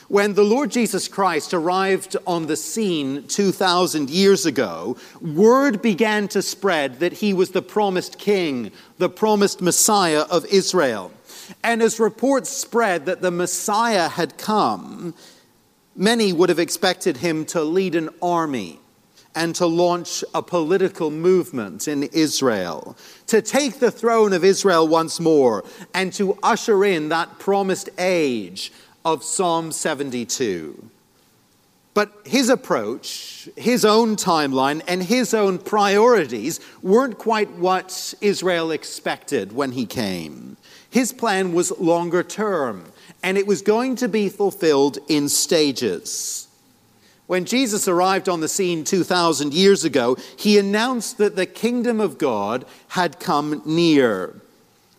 When 0.08 0.34
the 0.34 0.44
Lord 0.44 0.70
Jesus 0.70 1.08
Christ 1.08 1.54
arrived 1.54 2.14
on 2.26 2.46
the 2.46 2.56
scene 2.56 3.26
2,000 3.26 4.10
years 4.10 4.46
ago, 4.46 4.96
word 5.20 5.82
began 5.82 6.28
to 6.28 6.42
spread 6.42 7.00
that 7.00 7.14
he 7.14 7.32
was 7.32 7.50
the 7.50 7.62
promised 7.62 8.18
king, 8.18 8.70
the 8.98 9.08
promised 9.08 9.60
Messiah 9.60 10.24
of 10.30 10.44
Israel. 10.46 11.10
And 11.64 11.82
as 11.82 11.98
reports 11.98 12.50
spread 12.50 13.06
that 13.06 13.22
the 13.22 13.30
Messiah 13.30 14.08
had 14.08 14.36
come, 14.36 15.14
Many 15.96 16.32
would 16.32 16.48
have 16.48 16.58
expected 16.58 17.18
him 17.18 17.44
to 17.46 17.62
lead 17.62 17.94
an 17.94 18.10
army 18.20 18.80
and 19.34 19.54
to 19.56 19.66
launch 19.66 20.24
a 20.34 20.42
political 20.42 21.10
movement 21.10 21.88
in 21.88 22.04
Israel, 22.04 22.96
to 23.26 23.42
take 23.42 23.80
the 23.80 23.90
throne 23.90 24.32
of 24.32 24.44
Israel 24.44 24.86
once 24.86 25.18
more, 25.18 25.64
and 25.92 26.12
to 26.12 26.38
usher 26.42 26.84
in 26.84 27.08
that 27.08 27.38
promised 27.38 27.90
age 27.98 28.72
of 29.04 29.24
Psalm 29.24 29.72
72. 29.72 30.90
But 31.94 32.12
his 32.24 32.48
approach, 32.48 33.48
his 33.56 33.84
own 33.84 34.16
timeline, 34.16 34.82
and 34.88 35.02
his 35.02 35.32
own 35.32 35.58
priorities 35.58 36.58
weren't 36.82 37.18
quite 37.18 37.50
what 37.52 38.14
Israel 38.20 38.72
expected 38.72 39.52
when 39.52 39.72
he 39.72 39.86
came. 39.86 40.56
His 40.94 41.12
plan 41.12 41.52
was 41.52 41.76
longer 41.80 42.22
term 42.22 42.84
and 43.20 43.36
it 43.36 43.48
was 43.48 43.62
going 43.62 43.96
to 43.96 44.08
be 44.08 44.28
fulfilled 44.28 44.98
in 45.08 45.28
stages. 45.28 46.46
When 47.26 47.46
Jesus 47.46 47.88
arrived 47.88 48.28
on 48.28 48.38
the 48.38 48.46
scene 48.46 48.84
2,000 48.84 49.52
years 49.52 49.82
ago, 49.82 50.16
he 50.38 50.56
announced 50.56 51.18
that 51.18 51.34
the 51.34 51.46
kingdom 51.46 51.98
of 51.98 52.16
God 52.16 52.64
had 52.90 53.18
come 53.18 53.60
near. 53.64 54.40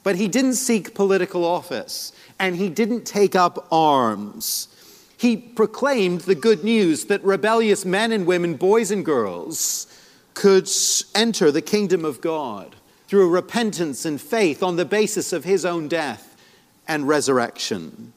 But 0.04 0.18
he 0.18 0.28
didn't 0.28 0.56
seek 0.56 0.96
political 0.96 1.46
office, 1.46 2.12
and 2.38 2.58
he 2.58 2.68
didn't 2.68 3.06
take 3.06 3.34
up 3.34 3.66
arms. 3.72 4.68
He 5.18 5.38
proclaimed 5.38 6.22
the 6.22 6.36
good 6.36 6.66
news 6.66 7.06
that 7.06 7.24
rebellious 7.24 7.86
men 7.86 8.12
and 8.12 8.25
women, 8.25 8.56
boys 8.56 8.92
and 8.92 9.06
girls, 9.06 9.88
could 10.34 10.70
enter 11.16 11.52
the 11.52 11.62
kingdom 11.62 12.04
of 12.04 12.20
God 12.20 12.75
through 13.08 13.30
repentance 13.30 14.06
and 14.06 14.20
faith 14.20 14.64
on 14.64 14.76
the 14.76 14.86
basis 14.86 15.34
of 15.34 15.44
his 15.44 15.66
own 15.66 15.88
death 15.88 16.36
and 16.88 17.08
resurrection. 17.08 18.14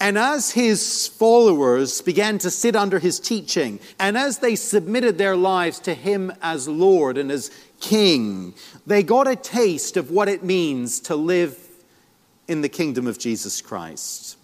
And 0.00 0.16
as 0.16 0.52
his 0.52 1.08
followers 1.08 2.00
began 2.02 2.38
to 2.38 2.50
sit 2.50 2.76
under 2.76 2.98
his 2.98 3.18
teaching, 3.18 3.80
and 3.98 4.16
as 4.16 4.38
they 4.38 4.54
submitted 4.54 5.18
their 5.18 5.34
lives 5.36 5.80
to 5.80 5.94
him 5.94 6.32
as 6.40 6.68
Lord 6.68 7.18
and 7.18 7.32
as 7.32 7.50
King, 7.80 8.54
they 8.86 9.02
got 9.02 9.26
a 9.26 9.34
taste 9.34 9.96
of 9.96 10.10
what 10.10 10.28
it 10.28 10.44
means 10.44 11.00
to 11.00 11.16
live 11.16 11.58
in 12.46 12.60
the 12.60 12.68
kingdom 12.68 13.08
of 13.08 13.18
Jesus 13.18 13.60
Christ. 13.60 14.36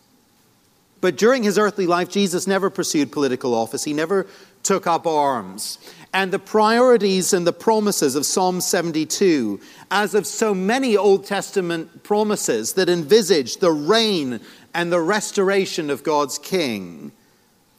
But 1.01 1.17
during 1.17 1.45
his 1.45 1.59
earthly 1.59 1.87
life, 1.87 2.09
Jesus 2.09 2.49
never 2.49 2.71
pursued 2.71 3.13
political 3.13 3.55
office. 3.55 3.85
He 3.85 3.93
never 3.93 4.27
took 4.63 4.87
up 4.87 5.07
arms. 5.07 5.79
And 6.13 6.33
the 6.33 6.39
priorities 6.39 7.33
and 7.33 7.47
the 7.47 7.53
promises 7.53 8.15
of 8.15 8.25
Psalm 8.27 8.61
72, 8.61 9.61
as 9.91 10.15
of 10.15 10.27
so 10.27 10.55
many 10.55 10.97
Old 10.97 11.27
Testament 11.27 12.03
promises 12.03 12.73
that 12.75 12.89
envisage 12.89 13.59
the 13.59 13.73
reign 13.73 14.41
and 14.75 14.91
the 14.91 15.01
restoration 15.01 15.91
of 15.91 16.03
God's 16.03 16.39
king, 16.39 17.13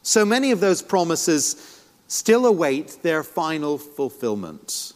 so 0.02 0.24
many 0.24 0.50
of 0.50 0.60
those 0.60 0.80
promises 0.80 1.84
still 2.08 2.46
await 2.46 2.98
their 3.02 3.22
final 3.22 3.78
fulfillment. 3.78 4.92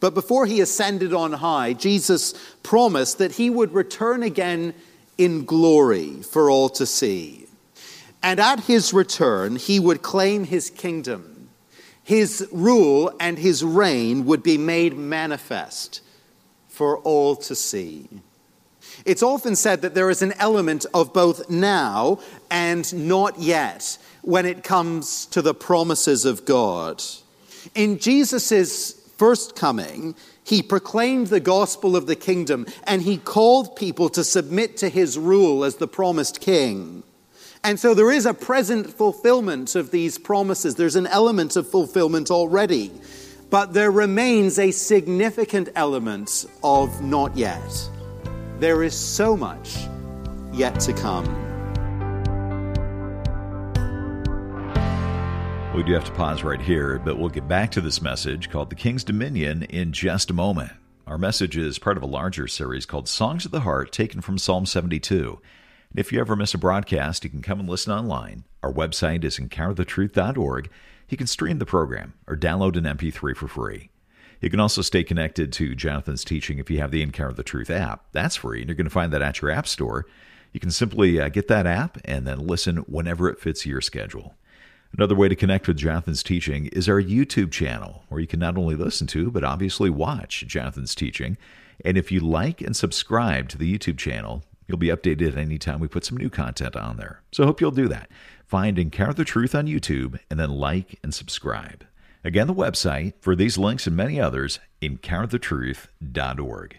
But 0.00 0.14
before 0.14 0.46
he 0.46 0.60
ascended 0.60 1.12
on 1.12 1.32
high, 1.32 1.72
Jesus 1.72 2.34
promised 2.62 3.18
that 3.18 3.32
he 3.32 3.50
would 3.50 3.72
return 3.72 4.22
again 4.22 4.74
in 5.16 5.44
glory 5.44 6.22
for 6.22 6.50
all 6.50 6.68
to 6.70 6.86
see. 6.86 7.47
And 8.22 8.40
at 8.40 8.60
his 8.60 8.92
return, 8.92 9.56
he 9.56 9.78
would 9.78 10.02
claim 10.02 10.44
his 10.44 10.70
kingdom. 10.70 11.50
His 12.02 12.48
rule 12.52 13.12
and 13.20 13.38
his 13.38 13.62
reign 13.62 14.24
would 14.24 14.42
be 14.42 14.58
made 14.58 14.96
manifest 14.96 16.00
for 16.68 16.98
all 16.98 17.36
to 17.36 17.54
see. 17.54 18.08
It's 19.04 19.22
often 19.22 19.56
said 19.56 19.82
that 19.82 19.94
there 19.94 20.10
is 20.10 20.22
an 20.22 20.32
element 20.38 20.86
of 20.94 21.12
both 21.12 21.50
now 21.50 22.20
and 22.50 23.08
not 23.08 23.38
yet 23.38 23.98
when 24.22 24.46
it 24.46 24.64
comes 24.64 25.26
to 25.26 25.42
the 25.42 25.54
promises 25.54 26.24
of 26.24 26.44
God. 26.44 27.02
In 27.74 27.98
Jesus' 27.98 28.92
first 29.16 29.54
coming, 29.54 30.14
he 30.42 30.62
proclaimed 30.62 31.26
the 31.28 31.40
gospel 31.40 31.94
of 31.94 32.06
the 32.06 32.16
kingdom 32.16 32.66
and 32.84 33.02
he 33.02 33.18
called 33.18 33.76
people 33.76 34.08
to 34.10 34.24
submit 34.24 34.76
to 34.78 34.88
his 34.88 35.18
rule 35.18 35.64
as 35.64 35.76
the 35.76 35.88
promised 35.88 36.40
king. 36.40 37.02
And 37.64 37.78
so 37.78 37.94
there 37.94 38.10
is 38.10 38.26
a 38.26 38.34
present 38.34 38.90
fulfillment 38.90 39.74
of 39.74 39.90
these 39.90 40.18
promises. 40.18 40.76
There's 40.76 40.96
an 40.96 41.06
element 41.06 41.56
of 41.56 41.68
fulfillment 41.68 42.30
already. 42.30 42.92
But 43.50 43.72
there 43.72 43.90
remains 43.90 44.58
a 44.58 44.70
significant 44.70 45.70
element 45.74 46.46
of 46.62 47.02
not 47.02 47.36
yet. 47.36 47.90
There 48.58 48.82
is 48.82 48.94
so 48.94 49.36
much 49.36 49.76
yet 50.52 50.78
to 50.80 50.92
come. 50.92 51.24
We 55.74 55.84
do 55.84 55.92
have 55.94 56.04
to 56.06 56.12
pause 56.12 56.42
right 56.42 56.60
here, 56.60 56.98
but 56.98 57.18
we'll 57.18 57.28
get 57.28 57.46
back 57.46 57.70
to 57.72 57.80
this 57.80 58.02
message 58.02 58.50
called 58.50 58.68
The 58.68 58.74
King's 58.74 59.04
Dominion 59.04 59.62
in 59.62 59.92
just 59.92 60.28
a 60.28 60.34
moment. 60.34 60.72
Our 61.06 61.18
message 61.18 61.56
is 61.56 61.78
part 61.78 61.96
of 61.96 62.02
a 62.02 62.06
larger 62.06 62.48
series 62.48 62.84
called 62.84 63.08
Songs 63.08 63.44
of 63.44 63.52
the 63.52 63.60
Heart, 63.60 63.92
taken 63.92 64.20
from 64.20 64.38
Psalm 64.38 64.66
72. 64.66 65.38
And 65.90 65.98
if 65.98 66.12
you 66.12 66.20
ever 66.20 66.36
miss 66.36 66.54
a 66.54 66.58
broadcast, 66.58 67.24
you 67.24 67.30
can 67.30 67.42
come 67.42 67.60
and 67.60 67.68
listen 67.68 67.92
online. 67.92 68.44
Our 68.62 68.72
website 68.72 69.24
is 69.24 69.38
encounterthetruth.org. 69.38 70.70
You 71.08 71.16
can 71.16 71.26
stream 71.26 71.58
the 71.58 71.66
program 71.66 72.14
or 72.26 72.36
download 72.36 72.76
an 72.76 72.84
MP3 72.84 73.34
for 73.34 73.48
free. 73.48 73.90
You 74.40 74.50
can 74.50 74.60
also 74.60 74.82
stay 74.82 75.02
connected 75.02 75.52
to 75.54 75.74
Jonathan's 75.74 76.24
teaching 76.24 76.58
if 76.58 76.70
you 76.70 76.78
have 76.78 76.90
the 76.90 77.02
Encounter 77.02 77.34
the 77.34 77.42
Truth 77.42 77.70
app. 77.70 78.04
That's 78.12 78.36
free, 78.36 78.60
and 78.60 78.68
you're 78.68 78.76
going 78.76 78.86
to 78.86 78.90
find 78.90 79.12
that 79.12 79.22
at 79.22 79.40
your 79.40 79.50
app 79.50 79.66
store. 79.66 80.06
You 80.52 80.60
can 80.60 80.70
simply 80.70 81.20
uh, 81.20 81.28
get 81.28 81.48
that 81.48 81.66
app 81.66 81.98
and 82.04 82.26
then 82.26 82.46
listen 82.46 82.78
whenever 82.78 83.28
it 83.28 83.40
fits 83.40 83.66
your 83.66 83.80
schedule. 83.80 84.34
Another 84.96 85.14
way 85.14 85.28
to 85.28 85.36
connect 85.36 85.68
with 85.68 85.76
Jonathan's 85.76 86.22
teaching 86.22 86.66
is 86.66 86.88
our 86.88 87.02
YouTube 87.02 87.50
channel, 87.50 88.04
where 88.08 88.20
you 88.20 88.26
can 88.26 88.40
not 88.40 88.56
only 88.56 88.74
listen 88.74 89.06
to, 89.08 89.30
but 89.30 89.44
obviously 89.44 89.90
watch 89.90 90.46
Jonathan's 90.46 90.94
teaching. 90.94 91.36
And 91.84 91.98
if 91.98 92.10
you 92.10 92.20
like 92.20 92.60
and 92.60 92.74
subscribe 92.74 93.48
to 93.50 93.58
the 93.58 93.76
YouTube 93.76 93.98
channel, 93.98 94.42
you'll 94.68 94.78
be 94.78 94.88
updated 94.88 95.36
anytime 95.36 95.80
we 95.80 95.88
put 95.88 96.04
some 96.04 96.16
new 96.18 96.30
content 96.30 96.76
on 96.76 96.98
there. 96.98 97.22
So 97.32 97.44
hope 97.44 97.60
you'll 97.60 97.72
do 97.72 97.88
that. 97.88 98.08
Find 98.46 98.78
Encounter 98.78 99.14
the 99.14 99.24
Truth 99.24 99.54
on 99.54 99.66
YouTube 99.66 100.20
and 100.30 100.38
then 100.38 100.50
like 100.50 100.98
and 101.02 101.12
subscribe. 101.12 101.84
Again, 102.22 102.46
the 102.46 102.54
website 102.54 103.14
for 103.20 103.34
these 103.34 103.58
links 103.58 103.86
and 103.86 103.96
many 103.96 104.20
others, 104.20 104.60
encounterthetruth.org. 104.82 106.76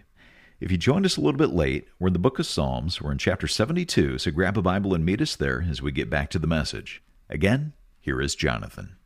If 0.60 0.72
you 0.72 0.78
joined 0.78 1.06
us 1.06 1.16
a 1.16 1.22
little 1.22 1.38
bit 1.38 1.52
late, 1.52 1.88
we're 2.00 2.08
in 2.08 2.14
the 2.14 2.20
book 2.20 2.38
of 2.38 2.46
Psalms. 2.46 3.02
We're 3.02 3.14
in 3.14 3.18
chapter 3.18 3.48
72, 3.48 4.18
so 4.18 4.32
grab 4.32 4.58
a 4.58 4.62
Bible 4.62 4.94
and 4.94 5.06
meet 5.06 5.22
us 5.22 5.36
there 5.36 5.66
as 5.70 5.82
we 5.82 5.94
get 5.94 6.10
back 6.10 6.30
to 6.32 6.40
the 6.40 6.48
message. 6.48 7.02
Again, 7.30 7.72
here 8.02 8.22
is 8.22 8.36
Jonathan. 8.36 8.98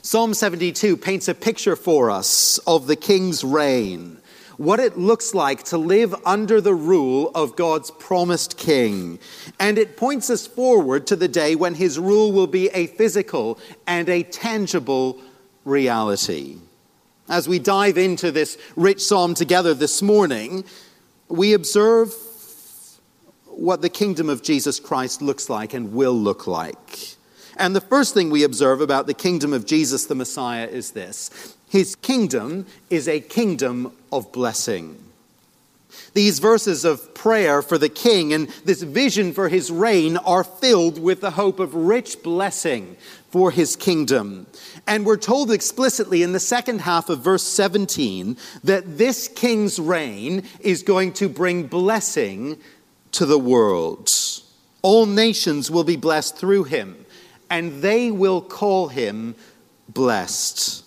Psalm 0.00 0.32
72 0.32 0.96
paints 0.96 1.28
a 1.28 1.34
picture 1.34 1.76
for 1.76 2.10
us 2.10 2.56
of 2.66 2.86
the 2.86 2.96
king's 2.96 3.44
reign, 3.44 4.21
what 4.56 4.80
it 4.80 4.98
looks 4.98 5.34
like 5.34 5.62
to 5.64 5.78
live 5.78 6.14
under 6.24 6.60
the 6.60 6.74
rule 6.74 7.30
of 7.34 7.56
God's 7.56 7.90
promised 7.90 8.56
king. 8.56 9.18
And 9.58 9.78
it 9.78 9.96
points 9.96 10.30
us 10.30 10.46
forward 10.46 11.06
to 11.08 11.16
the 11.16 11.28
day 11.28 11.54
when 11.54 11.74
his 11.74 11.98
rule 11.98 12.32
will 12.32 12.46
be 12.46 12.68
a 12.68 12.86
physical 12.88 13.58
and 13.86 14.08
a 14.08 14.22
tangible 14.22 15.20
reality. 15.64 16.56
As 17.28 17.48
we 17.48 17.58
dive 17.58 17.96
into 17.98 18.30
this 18.30 18.58
rich 18.76 19.00
psalm 19.00 19.34
together 19.34 19.74
this 19.74 20.02
morning, 20.02 20.64
we 21.28 21.54
observe 21.54 22.12
what 23.46 23.80
the 23.82 23.88
kingdom 23.88 24.28
of 24.28 24.42
Jesus 24.42 24.80
Christ 24.80 25.22
looks 25.22 25.48
like 25.48 25.74
and 25.74 25.92
will 25.92 26.14
look 26.14 26.46
like. 26.46 27.16
And 27.56 27.76
the 27.76 27.80
first 27.80 28.14
thing 28.14 28.30
we 28.30 28.44
observe 28.44 28.80
about 28.80 29.06
the 29.06 29.14
kingdom 29.14 29.52
of 29.52 29.66
Jesus 29.66 30.06
the 30.06 30.14
Messiah 30.14 30.66
is 30.66 30.92
this 30.92 31.56
His 31.72 31.94
kingdom 31.94 32.66
is 32.90 33.08
a 33.08 33.18
kingdom 33.18 33.96
of 34.12 34.30
blessing. 34.30 34.98
These 36.12 36.38
verses 36.38 36.84
of 36.84 37.14
prayer 37.14 37.62
for 37.62 37.78
the 37.78 37.88
king 37.88 38.34
and 38.34 38.48
this 38.66 38.82
vision 38.82 39.32
for 39.32 39.48
his 39.48 39.70
reign 39.70 40.18
are 40.18 40.44
filled 40.44 41.00
with 41.00 41.22
the 41.22 41.30
hope 41.30 41.58
of 41.58 41.74
rich 41.74 42.22
blessing 42.22 42.98
for 43.30 43.50
his 43.50 43.74
kingdom. 43.74 44.48
And 44.86 45.06
we're 45.06 45.16
told 45.16 45.50
explicitly 45.50 46.22
in 46.22 46.32
the 46.34 46.40
second 46.40 46.82
half 46.82 47.08
of 47.08 47.20
verse 47.20 47.42
17 47.42 48.36
that 48.64 48.98
this 48.98 49.26
king's 49.26 49.78
reign 49.78 50.42
is 50.60 50.82
going 50.82 51.14
to 51.14 51.28
bring 51.30 51.68
blessing 51.68 52.58
to 53.12 53.24
the 53.24 53.38
world. 53.38 54.12
All 54.82 55.06
nations 55.06 55.70
will 55.70 55.84
be 55.84 55.96
blessed 55.96 56.36
through 56.36 56.64
him, 56.64 57.06
and 57.48 57.80
they 57.80 58.10
will 58.10 58.42
call 58.42 58.88
him 58.88 59.36
blessed. 59.88 60.82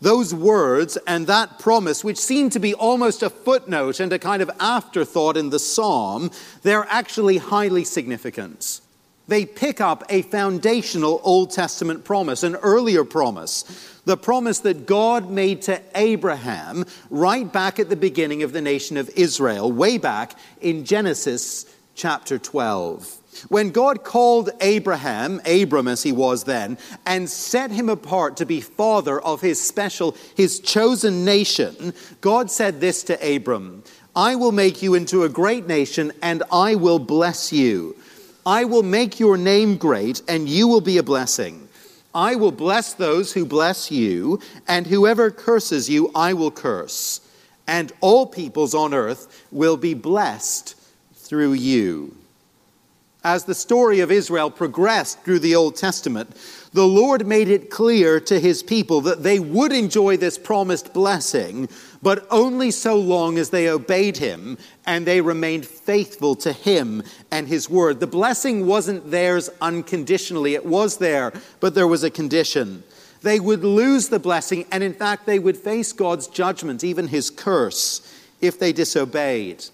Those 0.00 0.34
words 0.34 0.98
and 1.06 1.26
that 1.26 1.58
promise, 1.58 2.04
which 2.04 2.18
seem 2.18 2.50
to 2.50 2.58
be 2.58 2.74
almost 2.74 3.22
a 3.22 3.30
footnote 3.30 3.98
and 3.98 4.12
a 4.12 4.18
kind 4.18 4.42
of 4.42 4.50
afterthought 4.60 5.36
in 5.36 5.50
the 5.50 5.58
psalm, 5.58 6.30
they're 6.62 6.86
actually 6.90 7.38
highly 7.38 7.84
significant. 7.84 8.80
They 9.28 9.44
pick 9.44 9.80
up 9.80 10.04
a 10.08 10.22
foundational 10.22 11.20
Old 11.24 11.50
Testament 11.50 12.04
promise, 12.04 12.42
an 12.42 12.56
earlier 12.56 13.04
promise, 13.04 13.64
the 14.04 14.16
promise 14.16 14.60
that 14.60 14.86
God 14.86 15.30
made 15.30 15.62
to 15.62 15.82
Abraham 15.94 16.84
right 17.10 17.50
back 17.50 17.80
at 17.80 17.88
the 17.88 17.96
beginning 17.96 18.44
of 18.44 18.52
the 18.52 18.60
nation 18.60 18.96
of 18.96 19.10
Israel, 19.16 19.72
way 19.72 19.98
back 19.98 20.38
in 20.60 20.84
Genesis 20.84 21.66
chapter 21.96 22.38
12. 22.38 23.16
When 23.48 23.70
God 23.70 24.04
called 24.04 24.50
Abraham, 24.60 25.40
Abram 25.46 25.88
as 25.88 26.02
he 26.02 26.12
was 26.12 26.44
then, 26.44 26.78
and 27.04 27.28
set 27.28 27.70
him 27.70 27.88
apart 27.88 28.36
to 28.38 28.46
be 28.46 28.60
father 28.60 29.20
of 29.20 29.40
his 29.40 29.60
special, 29.60 30.16
his 30.36 30.60
chosen 30.60 31.24
nation, 31.24 31.94
God 32.20 32.50
said 32.50 32.80
this 32.80 33.02
to 33.04 33.36
Abram 33.36 33.82
I 34.14 34.34
will 34.34 34.52
make 34.52 34.82
you 34.82 34.94
into 34.94 35.24
a 35.24 35.28
great 35.28 35.66
nation, 35.66 36.12
and 36.22 36.42
I 36.50 36.74
will 36.74 36.98
bless 36.98 37.52
you. 37.52 37.96
I 38.46 38.64
will 38.64 38.82
make 38.82 39.20
your 39.20 39.36
name 39.36 39.76
great, 39.76 40.22
and 40.28 40.48
you 40.48 40.68
will 40.68 40.80
be 40.80 40.98
a 40.98 41.02
blessing. 41.02 41.68
I 42.14 42.36
will 42.36 42.52
bless 42.52 42.94
those 42.94 43.34
who 43.34 43.44
bless 43.44 43.90
you, 43.90 44.40
and 44.66 44.86
whoever 44.86 45.30
curses 45.30 45.90
you, 45.90 46.10
I 46.14 46.32
will 46.32 46.50
curse. 46.50 47.20
And 47.66 47.92
all 48.00 48.26
peoples 48.26 48.74
on 48.74 48.94
earth 48.94 49.44
will 49.50 49.76
be 49.76 49.92
blessed 49.92 50.76
through 51.12 51.54
you 51.54 52.16
as 53.26 53.42
the 53.42 53.54
story 53.56 53.98
of 53.98 54.12
Israel 54.12 54.52
progressed 54.52 55.20
through 55.22 55.40
the 55.40 55.56
Old 55.56 55.74
Testament, 55.74 56.30
the 56.72 56.86
Lord 56.86 57.26
made 57.26 57.48
it 57.48 57.70
clear 57.70 58.20
to 58.20 58.38
his 58.38 58.62
people 58.62 59.00
that 59.00 59.24
they 59.24 59.40
would 59.40 59.72
enjoy 59.72 60.16
this 60.16 60.38
promised 60.38 60.94
blessing, 60.94 61.68
but 62.00 62.24
only 62.30 62.70
so 62.70 62.94
long 62.94 63.36
as 63.36 63.50
they 63.50 63.68
obeyed 63.68 64.18
him 64.18 64.56
and 64.86 65.04
they 65.04 65.20
remained 65.20 65.66
faithful 65.66 66.36
to 66.36 66.52
him 66.52 67.02
and 67.32 67.48
his 67.48 67.68
word. 67.68 67.98
The 67.98 68.06
blessing 68.06 68.64
wasn't 68.64 69.10
theirs 69.10 69.50
unconditionally, 69.60 70.54
it 70.54 70.64
was 70.64 70.98
there, 70.98 71.32
but 71.58 71.74
there 71.74 71.88
was 71.88 72.04
a 72.04 72.10
condition. 72.10 72.84
They 73.22 73.40
would 73.40 73.64
lose 73.64 74.08
the 74.08 74.20
blessing, 74.20 74.66
and 74.70 74.84
in 74.84 74.94
fact, 74.94 75.26
they 75.26 75.40
would 75.40 75.56
face 75.56 75.92
God's 75.92 76.28
judgment, 76.28 76.84
even 76.84 77.08
his 77.08 77.30
curse, 77.30 78.02
if 78.40 78.56
they 78.60 78.72
disobeyed. 78.72 79.64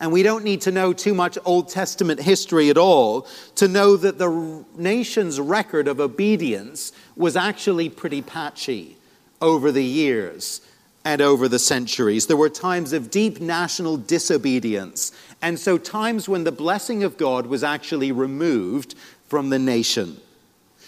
And 0.00 0.10
we 0.12 0.22
don't 0.22 0.44
need 0.44 0.62
to 0.62 0.72
know 0.72 0.94
too 0.94 1.12
much 1.12 1.36
Old 1.44 1.68
Testament 1.68 2.20
history 2.20 2.70
at 2.70 2.78
all 2.78 3.28
to 3.56 3.68
know 3.68 3.96
that 3.98 4.18
the 4.18 4.64
nation's 4.74 5.38
record 5.38 5.86
of 5.86 6.00
obedience 6.00 6.92
was 7.16 7.36
actually 7.36 7.90
pretty 7.90 8.22
patchy 8.22 8.96
over 9.42 9.70
the 9.70 9.84
years 9.84 10.62
and 11.04 11.20
over 11.20 11.48
the 11.48 11.58
centuries. 11.58 12.26
There 12.26 12.36
were 12.36 12.48
times 12.48 12.94
of 12.94 13.10
deep 13.10 13.40
national 13.40 13.98
disobedience, 13.98 15.12
and 15.42 15.58
so 15.58 15.78
times 15.78 16.28
when 16.28 16.44
the 16.44 16.52
blessing 16.52 17.04
of 17.04 17.16
God 17.16 17.46
was 17.46 17.62
actually 17.62 18.10
removed 18.10 18.94
from 19.28 19.50
the 19.50 19.58
nation. 19.58 20.18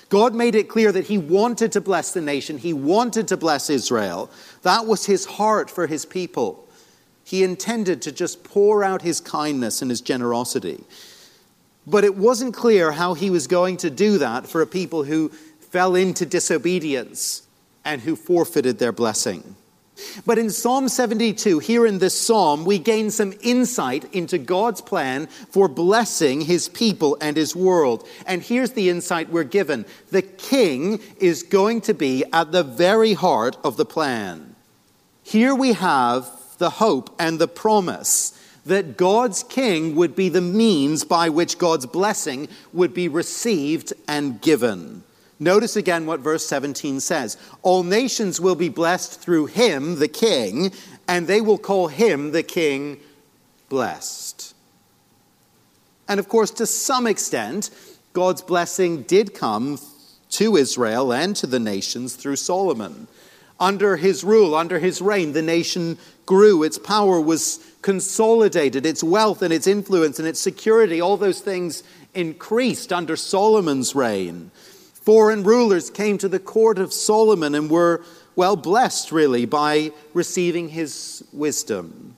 God 0.09 0.35
made 0.35 0.55
it 0.55 0.69
clear 0.69 0.93
that 0.93 1.07
He 1.07 1.17
wanted 1.17 1.73
to 1.73 1.81
bless 1.81 2.13
the 2.13 2.21
nation, 2.21 2.59
He 2.59 2.73
wanted 2.73 3.29
to 3.29 3.37
bless 3.37 3.71
Israel. 3.71 4.31
That 4.63 4.87
was 4.87 5.07
His 5.07 5.25
heart 5.25 5.71
for 5.71 5.87
His 5.87 6.05
people. 6.05 6.69
He 7.25 7.43
intended 7.43 8.03
to 8.03 8.13
just 8.13 8.45
pour 8.45 8.83
out 8.83 9.03
his 9.03 9.21
kindness 9.21 9.83
and 9.83 9.91
his 9.91 10.01
generosity. 10.01 10.85
But 11.87 12.05
it 12.05 12.17
wasn't 12.17 12.55
clear 12.55 12.93
how 12.93 13.15
he 13.15 13.31
was 13.31 13.47
going 13.47 13.79
to 13.79 13.91
do 13.91 14.19
that 14.19 14.47
for 14.47 14.63
a 14.63 14.67
people 14.67 15.05
who 15.05 15.31
fell 15.71 15.95
into 15.95 16.27
disobedience 16.27 17.47
and 17.85 18.01
who 18.01 18.15
forfeited 18.15 18.79
their 18.79 18.93
blessing. 18.93 19.57
But 20.25 20.39
in 20.39 20.51
Psalm 20.51 20.89
72, 20.89 21.59
here 21.59 21.87
in 21.87 21.99
this 21.99 22.19
psalm, 22.19 22.65
we 22.65 22.79
gain 22.79 23.11
some 23.11 23.35
insight 23.43 24.13
into 24.15 24.39
God's 24.39 24.81
plan 24.81 25.27
for 25.27 25.69
blessing 25.69 26.41
his 26.41 26.69
people 26.69 27.17
and 27.21 27.37
his 27.37 27.55
world. 27.55 28.07
And 28.27 28.43
here's 28.43 28.73
the 28.73 28.89
insight 28.89 29.29
we're 29.29 29.45
given 29.45 29.85
the 30.11 30.23
king 30.23 31.01
is 31.19 31.43
going 31.43 31.83
to 31.83 31.95
be 31.95 32.25
at 32.33 32.53
the 32.53 32.63
very 32.63 33.13
heart 33.13 33.59
of 33.63 33.77
the 33.77 33.85
plan. 33.85 34.55
Here 35.23 35.55
we 35.55 35.75
have 35.75 36.29
the 36.63 36.71
hope 36.71 37.13
and 37.19 37.41
the 37.41 37.49
promise 37.49 38.39
that 38.65 38.97
God's 38.97 39.43
king 39.43 39.97
would 39.97 40.15
be 40.15 40.29
the 40.29 40.41
means 40.41 41.03
by 41.03 41.29
which 41.29 41.59
God's 41.59 41.87
blessing 41.87 42.47
would 42.73 42.95
be 42.95 43.09
received 43.09 43.93
and 44.07 44.41
given. 44.41 45.03
Notice 45.41 45.75
again 45.75 46.07
what 46.07 46.21
verse 46.21 46.47
17 46.47 47.01
says 47.01 47.37
All 47.63 47.83
nations 47.83 48.41
will 48.41 48.55
be 48.55 48.69
blessed 48.69 49.21
through 49.21 49.47
him, 49.47 49.99
the 49.99 50.07
king, 50.07 50.73
and 51.09 51.27
they 51.27 51.41
will 51.41 51.59
call 51.59 51.89
him, 51.89 52.31
the 52.31 52.45
king, 52.45 53.01
blessed. 53.69 54.55
And 56.07 56.21
of 56.21 56.29
course, 56.29 56.53
to 56.53 56.67
some 56.67 57.09
extent, 57.09 57.71
God's 58.13 58.43
blessing 58.43 59.03
did 59.03 59.35
come 59.35 59.81
to 60.31 60.55
Israel 60.55 61.13
and 61.13 61.35
to 61.37 61.49
the 61.49 61.59
nations 61.59 62.15
through 62.15 62.37
Solomon. 62.37 63.09
Under 63.63 63.97
his 63.97 64.25
rule, 64.25 64.57
under 64.57 64.81
his 64.81 65.01
reign, 65.01 65.35
the 65.35 65.41
nation 65.41 65.97
grew, 66.27 66.65
its 66.65 66.79
power 66.79 67.21
was 67.21 67.61
consolidated, 67.81 68.85
its 68.85 69.05
wealth 69.05 69.41
and 69.41 69.55
its 69.55 69.69
influence 69.69 70.19
and 70.19 70.27
its 70.27 70.41
security, 70.41 71.01
all 71.01 71.17
those 71.17 71.41
things 71.41 71.85
increased 72.13 72.93
under 72.93 73.15
Solomon's 73.15 73.95
reign. 73.95 74.51
Foreign 74.95 75.45
rulers 75.45 75.91
came 75.91 76.19
to 76.19 76.29
the 76.29 76.41
court 76.41 76.81
of 76.81 76.93
Solomon 76.93 77.55
and 77.55 77.71
were, 77.71 78.03
well, 78.35 78.57
blessed 78.57 79.13
really 79.13 79.47
by 79.47 79.93
receiving 80.13 80.71
his 80.71 81.23
wisdom. 81.33 82.17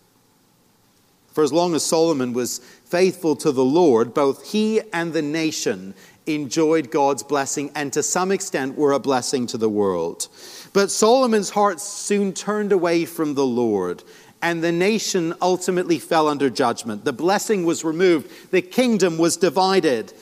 For 1.35 1.45
as 1.45 1.53
long 1.53 1.75
as 1.75 1.85
Solomon 1.85 2.33
was 2.33 2.61
faithful 2.87 3.37
to 3.37 3.53
the 3.53 3.65
Lord, 3.65 4.15
both 4.15 4.53
he 4.53 4.81
and 4.95 5.13
the 5.13 5.21
nation 5.21 5.93
enjoyed 6.27 6.91
God's 6.91 7.23
blessing 7.23 7.71
and 7.75 7.93
to 7.93 8.03
some 8.03 8.31
extent 8.31 8.77
were 8.77 8.93
a 8.93 8.99
blessing 8.99 9.47
to 9.49 9.59
the 9.59 9.69
world. 9.69 10.29
But 10.73 10.91
Solomon's 10.91 11.51
heart 11.51 11.81
soon 11.81 12.33
turned 12.33 12.73
away 12.73 13.05
from 13.05 13.35
the 13.35 13.47
Lord, 13.47 14.03
and 14.43 14.63
the 14.63 14.73
nation 14.73 15.35
ultimately 15.41 15.99
fell 15.99 16.29
under 16.29 16.51
judgment. 16.51 17.05
The 17.05 17.13
blessing 17.13 17.65
was 17.65 17.85
removed, 17.85 18.51
the 18.51 18.63
kingdom 18.63 19.19
was 19.19 19.37
divided, 19.37 20.13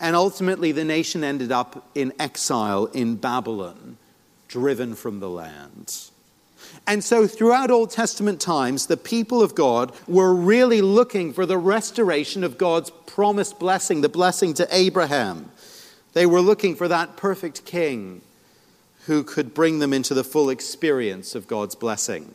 and 0.00 0.16
ultimately 0.16 0.72
the 0.72 0.84
nation 0.84 1.24
ended 1.24 1.52
up 1.52 1.88
in 1.94 2.12
exile 2.18 2.86
in 2.86 3.16
Babylon, 3.16 3.98
driven 4.48 4.94
from 4.94 5.20
the 5.20 5.28
land. 5.28 6.10
And 6.86 7.04
so, 7.04 7.26
throughout 7.26 7.70
Old 7.70 7.90
Testament 7.90 8.40
times, 8.40 8.86
the 8.86 8.96
people 8.96 9.42
of 9.42 9.54
God 9.54 9.92
were 10.06 10.34
really 10.34 10.80
looking 10.80 11.32
for 11.32 11.44
the 11.44 11.58
restoration 11.58 12.42
of 12.44 12.58
God's 12.58 12.90
promised 13.06 13.58
blessing, 13.58 14.00
the 14.00 14.08
blessing 14.08 14.54
to 14.54 14.68
Abraham. 14.70 15.50
They 16.14 16.26
were 16.26 16.40
looking 16.40 16.74
for 16.74 16.88
that 16.88 17.16
perfect 17.16 17.64
king 17.64 18.22
who 19.06 19.22
could 19.22 19.54
bring 19.54 19.78
them 19.78 19.92
into 19.92 20.14
the 20.14 20.24
full 20.24 20.50
experience 20.50 21.34
of 21.34 21.46
God's 21.46 21.74
blessing. 21.74 22.34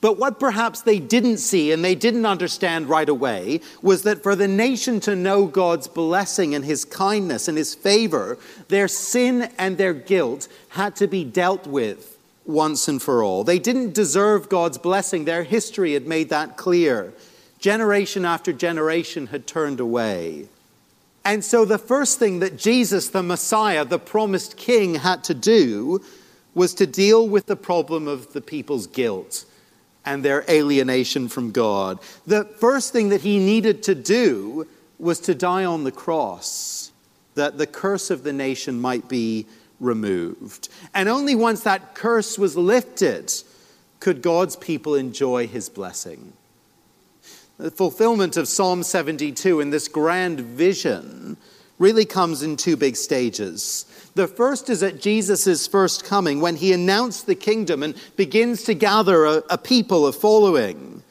But 0.00 0.18
what 0.18 0.40
perhaps 0.40 0.82
they 0.82 0.98
didn't 0.98 1.38
see 1.38 1.72
and 1.72 1.84
they 1.84 1.94
didn't 1.94 2.26
understand 2.26 2.88
right 2.88 3.08
away 3.08 3.60
was 3.82 4.02
that 4.02 4.22
for 4.22 4.34
the 4.34 4.48
nation 4.48 5.00
to 5.00 5.16
know 5.16 5.46
God's 5.46 5.88
blessing 5.88 6.54
and 6.54 6.64
his 6.64 6.84
kindness 6.84 7.48
and 7.48 7.56
his 7.56 7.74
favor, 7.74 8.38
their 8.68 8.88
sin 8.88 9.50
and 9.58 9.76
their 9.76 9.94
guilt 9.94 10.48
had 10.70 10.96
to 10.96 11.06
be 11.06 11.24
dealt 11.24 11.66
with 11.66 12.15
once 12.46 12.88
and 12.88 13.02
for 13.02 13.22
all. 13.22 13.44
They 13.44 13.58
didn't 13.58 13.94
deserve 13.94 14.48
God's 14.48 14.78
blessing. 14.78 15.24
Their 15.24 15.42
history 15.42 15.94
had 15.94 16.06
made 16.06 16.28
that 16.30 16.56
clear. 16.56 17.12
Generation 17.58 18.24
after 18.24 18.52
generation 18.52 19.28
had 19.28 19.46
turned 19.46 19.80
away. 19.80 20.48
And 21.24 21.44
so, 21.44 21.64
the 21.64 21.78
first 21.78 22.18
thing 22.20 22.38
that 22.38 22.56
Jesus, 22.56 23.08
the 23.08 23.22
Messiah, 23.22 23.84
the 23.84 23.98
promised 23.98 24.56
king, 24.56 24.94
had 24.94 25.24
to 25.24 25.34
do 25.34 26.00
was 26.54 26.72
to 26.74 26.86
deal 26.86 27.28
with 27.28 27.46
the 27.46 27.56
problem 27.56 28.06
of 28.06 28.32
the 28.32 28.40
people's 28.40 28.86
guilt 28.86 29.44
and 30.04 30.24
their 30.24 30.44
alienation 30.48 31.28
from 31.28 31.50
God. 31.50 31.98
The 32.26 32.44
first 32.44 32.92
thing 32.92 33.08
that 33.08 33.22
he 33.22 33.38
needed 33.38 33.82
to 33.84 33.94
do 33.94 34.68
was 34.98 35.18
to 35.20 35.34
die 35.34 35.64
on 35.64 35.84
the 35.84 35.92
cross. 35.92 36.92
that 37.34 37.58
the 37.58 37.66
curse 37.66 38.10
of 38.10 38.22
the 38.22 38.32
nation 38.32 38.80
might 38.80 39.10
be 39.10 39.44
removed. 39.80 40.68
And 40.94 41.08
only 41.08 41.34
once 41.34 41.62
that 41.62 41.94
curse 41.94 42.38
was 42.38 42.56
lifted 42.56 43.32
could 44.00 44.22
God's 44.22 44.56
people 44.56 44.94
enjoy 44.94 45.46
his 45.46 45.68
blessing. 45.68 46.32
The 47.58 47.70
fulfillment 47.70 48.36
of 48.36 48.48
Psalm 48.48 48.82
72 48.82 49.60
in 49.60 49.70
this 49.70 49.88
grand 49.88 50.40
vision 50.40 51.36
really 51.78 52.04
comes 52.04 52.42
in 52.42 52.56
two 52.56 52.76
big 52.76 52.96
stages. 52.96 53.84
The 54.14 54.26
first 54.26 54.70
is 54.70 54.82
at 54.82 55.00
Jesus' 55.00 55.66
first 55.66 56.04
coming 56.04 56.40
when 56.40 56.56
he 56.56 56.72
announced 56.72 57.26
the 57.26 57.34
kingdom 57.34 57.82
and 57.82 57.94
begins 58.16 58.64
to 58.64 58.74
gather 58.74 59.24
a, 59.24 59.42
a 59.50 59.58
people, 59.58 60.06
a 60.06 60.12
following, 60.12 61.02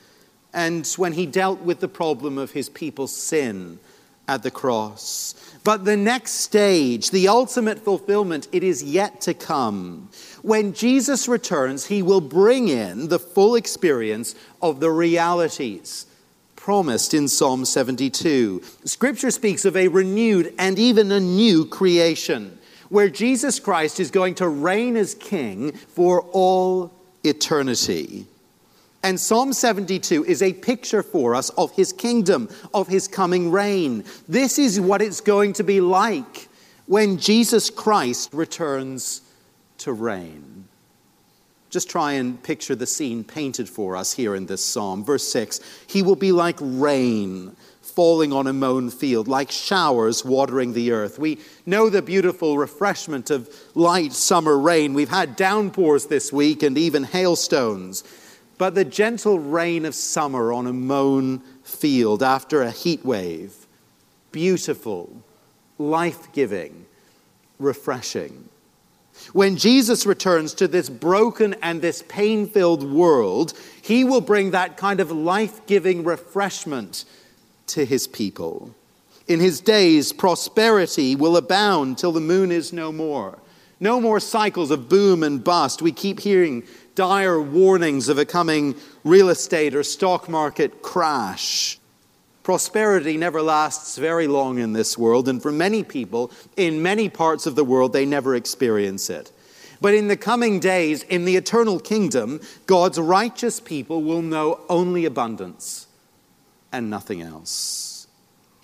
and 0.54 0.88
when 0.98 1.14
he 1.14 1.26
dealt 1.26 1.62
with 1.62 1.80
the 1.82 1.88
problem 1.88 2.38
of 2.38 2.52
his 2.52 2.70
people's 2.70 3.16
sin 3.16 3.80
at 4.28 4.44
the 4.44 4.52
cross. 4.52 5.36
But 5.64 5.86
the 5.86 5.98
next 5.98 6.32
stage, 6.32 7.12
the 7.12 7.28
ultimate 7.28 7.80
fulfillment, 7.80 8.48
it 8.52 8.64
is 8.64 8.84
yet 8.84 9.22
to 9.22 9.34
come. 9.34 10.10
When 10.42 10.74
Jesus 10.74 11.28
returns, 11.28 11.88
he 11.88 12.02
will 12.02 12.22
bring 12.22 12.68
in 12.68 13.10
the 13.10 13.20
full 13.20 13.56
experience 13.56 14.36
of 14.62 14.80
the 14.80 14.92
realities 14.92 16.06
promised 16.66 17.14
in 17.14 17.28
Psalm 17.28 17.64
72. 17.64 18.60
Scripture 18.86 19.30
speaks 19.30 19.66
of 19.66 19.78
a 19.78 19.88
renewed 19.88 20.52
and 20.58 20.80
even 20.80 21.12
a 21.12 21.20
new 21.20 21.64
creation, 21.64 22.58
where 22.90 23.08
Jesus 23.08 23.60
Christ 23.60 24.00
is 24.00 24.10
going 24.10 24.34
to 24.36 24.48
reign 24.48 24.98
as 24.98 25.14
king 25.14 25.74
for 25.74 26.22
all 26.32 26.92
eternity. 27.24 28.26
And 29.06 29.20
Psalm 29.20 29.54
72 29.54 30.26
is 30.26 30.42
a 30.42 30.52
picture 30.52 31.04
for 31.04 31.36
us 31.36 31.52
of 31.52 31.72
his 31.74 31.94
kingdom, 31.94 32.50
of 32.74 32.88
his 32.88 33.08
coming 33.08 33.52
reign. 33.52 34.04
This 34.28 34.58
is 34.58 34.82
what 34.82 35.00
it's 35.00 35.22
going 35.22 35.54
to 35.54 35.64
be 35.64 35.80
like 35.80 36.50
when 36.88 37.20
Jesus 37.20 37.70
Christ 37.70 38.34
returns 38.34 39.22
to 39.78 39.94
reign. 39.94 40.68
Just 41.70 41.88
try 41.88 42.14
and 42.14 42.42
picture 42.42 42.74
the 42.74 42.88
scene 42.88 43.24
painted 43.24 43.70
for 43.70 43.96
us 43.96 44.12
here 44.12 44.34
in 44.34 44.48
this 44.48 44.66
psalm. 44.66 45.06
Verse 45.06 45.28
6 45.32 45.60
He 45.86 46.02
will 46.02 46.16
be 46.16 46.32
like 46.32 46.58
rain 46.60 47.56
falling 47.84 48.34
on 48.34 48.48
a 48.48 48.54
mown 48.54 48.90
field, 48.90 49.28
like 49.28 49.52
showers 49.52 50.26
watering 50.26 50.74
the 50.74 50.92
earth. 50.92 51.20
We 51.20 51.38
know 51.68 51.92
the 51.92 52.02
beautiful 52.02 52.58
refreshment 52.58 53.30
of 53.30 53.54
light 53.76 54.14
summer 54.14 54.58
rain. 54.58 54.96
We've 54.96 55.10
had 55.10 55.36
downpours 55.36 56.08
this 56.08 56.34
week 56.34 56.64
and 56.64 56.76
even 56.76 57.04
hailstones. 57.04 58.04
But 58.58 58.76
the 58.76 58.86
gentle 58.86 59.40
rain 59.40 59.86
of 59.86 59.96
summer 59.96 60.54
on 60.54 60.68
a 60.68 60.74
mown 60.74 61.40
field 61.64 62.24
after 62.24 62.62
a 62.62 62.72
heat 62.72 63.04
wave, 63.06 63.54
beautiful, 64.32 65.10
life 65.78 66.32
giving, 66.32 66.86
refreshing. 67.60 68.50
When 69.34 69.56
Jesus 69.58 70.06
returns 70.06 70.54
to 70.56 70.68
this 70.68 70.90
broken 70.90 71.56
and 71.62 71.82
this 71.82 72.04
pain 72.08 72.48
filled 72.48 72.84
world, 72.84 73.54
he 73.82 74.04
will 74.04 74.22
bring 74.22 74.52
that 74.52 74.78
kind 74.78 75.00
of 75.00 75.12
life 75.12 75.66
giving 75.66 76.04
refreshment 76.04 77.06
to 77.68 77.86
his 77.86 78.08
people. 78.08 78.74
In 79.28 79.40
his 79.40 79.60
days, 79.60 80.14
prosperity 80.14 81.16
will 81.16 81.38
abound 81.38 81.98
till 81.98 82.12
the 82.12 82.20
moon 82.20 82.52
is 82.52 82.72
no 82.72 82.92
more. 82.92 83.40
No 83.80 84.00
more 84.00 84.20
cycles 84.20 84.72
of 84.72 84.88
boom 84.88 85.24
and 85.24 85.44
bust. 85.44 85.82
We 85.82 85.92
keep 85.92 86.20
hearing 86.20 86.64
dire 86.96 87.40
warnings 87.40 88.10
of 88.10 88.18
a 88.18 88.26
coming 88.26 88.76
real 89.04 89.30
estate 89.30 89.76
or 89.76 89.84
stock 89.84 90.28
market 90.28 90.82
crash. 90.82 91.78
Prosperity 92.44 93.18
never 93.18 93.42
lasts 93.42 93.98
very 93.98 94.28
long 94.28 94.60
in 94.60 94.74
this 94.74 94.98
world, 94.98 95.28
and 95.28 95.42
for 95.42 95.52
many 95.52 95.84
people 95.84 96.32
in 96.56 96.82
many 96.82 97.10
parts 97.10 97.46
of 97.46 97.56
the 97.56 97.64
world, 97.64 97.92
they 97.92 98.06
never 98.06 98.36
experience 98.36 99.10
it. 99.10 99.32
But 99.82 99.94
in 99.94 100.08
the 100.08 100.18
coming 100.18 100.60
days, 100.60 101.04
in 101.04 101.26
the 101.26 101.36
eternal 101.36 101.80
kingdom, 101.80 102.40
God's 102.66 103.00
righteous 103.00 103.60
people 103.60 104.04
will 104.04 104.22
know 104.22 104.62
only 104.70 105.06
abundance 105.06 105.88
and 106.72 106.90
nothing 106.90 107.22
else. 107.22 107.95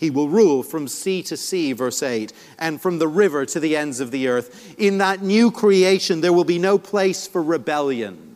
He 0.02 0.10
will 0.10 0.28
rule 0.28 0.64
from 0.64 0.90
sea 0.90 1.24
to 1.24 1.38
sea, 1.38 1.72
verse 1.72 2.04
8, 2.04 2.34
and 2.60 2.82
from 2.82 3.00
the 3.00 3.08
river 3.08 3.46
to 3.46 3.60
the 3.62 3.78
ends 3.78 4.02
of 4.02 4.12
the 4.12 4.28
earth. 4.28 4.76
In 4.78 4.98
that 4.98 5.22
new 5.22 5.50
creation, 5.50 6.20
there 6.20 6.34
will 6.34 6.44
be 6.44 6.60
no 6.60 6.78
place 6.78 7.26
for 7.26 7.42
rebellion 7.42 8.32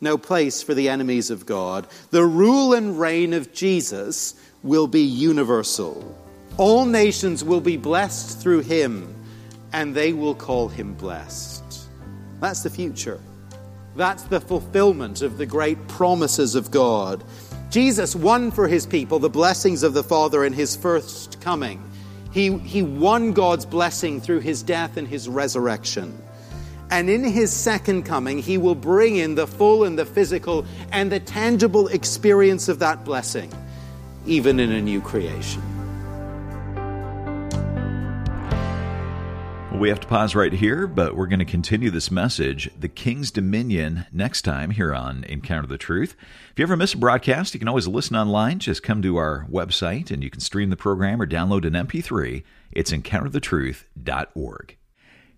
no 0.00 0.18
place 0.18 0.62
for 0.62 0.74
the 0.74 0.88
enemies 0.88 1.30
of 1.30 1.46
God. 1.46 1.86
The 2.10 2.24
rule 2.24 2.74
and 2.74 2.98
reign 2.98 3.32
of 3.32 3.52
Jesus 3.52 4.34
will 4.62 4.86
be 4.86 5.02
universal. 5.02 6.16
All 6.58 6.84
nations 6.84 7.44
will 7.44 7.60
be 7.60 7.76
blessed 7.76 8.40
through 8.40 8.60
him, 8.60 9.14
and 9.72 9.94
they 9.94 10.12
will 10.12 10.34
call 10.34 10.68
him 10.68 10.94
blessed. 10.94 11.88
That's 12.40 12.62
the 12.62 12.70
future. 12.70 13.20
That's 13.94 14.24
the 14.24 14.40
fulfillment 14.40 15.22
of 15.22 15.38
the 15.38 15.46
great 15.46 15.88
promises 15.88 16.54
of 16.54 16.70
God. 16.70 17.24
Jesus 17.76 18.16
won 18.16 18.52
for 18.52 18.66
his 18.68 18.86
people 18.86 19.18
the 19.18 19.28
blessings 19.28 19.82
of 19.82 19.92
the 19.92 20.02
Father 20.02 20.46
in 20.46 20.54
his 20.54 20.74
first 20.74 21.42
coming. 21.42 21.78
He, 22.32 22.56
he 22.56 22.82
won 22.82 23.34
God's 23.34 23.66
blessing 23.66 24.18
through 24.18 24.40
his 24.40 24.62
death 24.62 24.96
and 24.96 25.06
his 25.06 25.28
resurrection. 25.28 26.18
And 26.90 27.10
in 27.10 27.22
his 27.22 27.52
second 27.52 28.04
coming, 28.04 28.38
he 28.38 28.56
will 28.56 28.74
bring 28.74 29.16
in 29.16 29.34
the 29.34 29.46
full 29.46 29.84
and 29.84 29.98
the 29.98 30.06
physical 30.06 30.64
and 30.90 31.12
the 31.12 31.20
tangible 31.20 31.88
experience 31.88 32.70
of 32.70 32.78
that 32.78 33.04
blessing 33.04 33.52
even 34.24 34.58
in 34.58 34.72
a 34.72 34.80
new 34.80 35.02
creation. 35.02 35.75
We 39.78 39.90
have 39.90 40.00
to 40.00 40.08
pause 40.08 40.34
right 40.34 40.54
here, 40.54 40.86
but 40.86 41.14
we're 41.14 41.26
going 41.26 41.38
to 41.38 41.44
continue 41.44 41.90
this 41.90 42.10
message, 42.10 42.70
The 42.80 42.88
King's 42.88 43.30
Dominion, 43.30 44.06
next 44.10 44.40
time 44.42 44.70
here 44.70 44.94
on 44.94 45.22
Encounter 45.24 45.68
the 45.68 45.76
Truth. 45.76 46.16
If 46.50 46.58
you 46.58 46.62
ever 46.62 46.78
miss 46.78 46.94
a 46.94 46.96
broadcast, 46.96 47.52
you 47.52 47.60
can 47.60 47.68
always 47.68 47.86
listen 47.86 48.16
online. 48.16 48.58
Just 48.58 48.82
come 48.82 49.02
to 49.02 49.16
our 49.18 49.46
website 49.50 50.10
and 50.10 50.24
you 50.24 50.30
can 50.30 50.40
stream 50.40 50.70
the 50.70 50.76
program 50.76 51.20
or 51.20 51.26
download 51.26 51.66
an 51.66 51.74
MP3. 51.86 52.42
It's 52.72 52.90
encounterthetruth.org. 52.90 54.76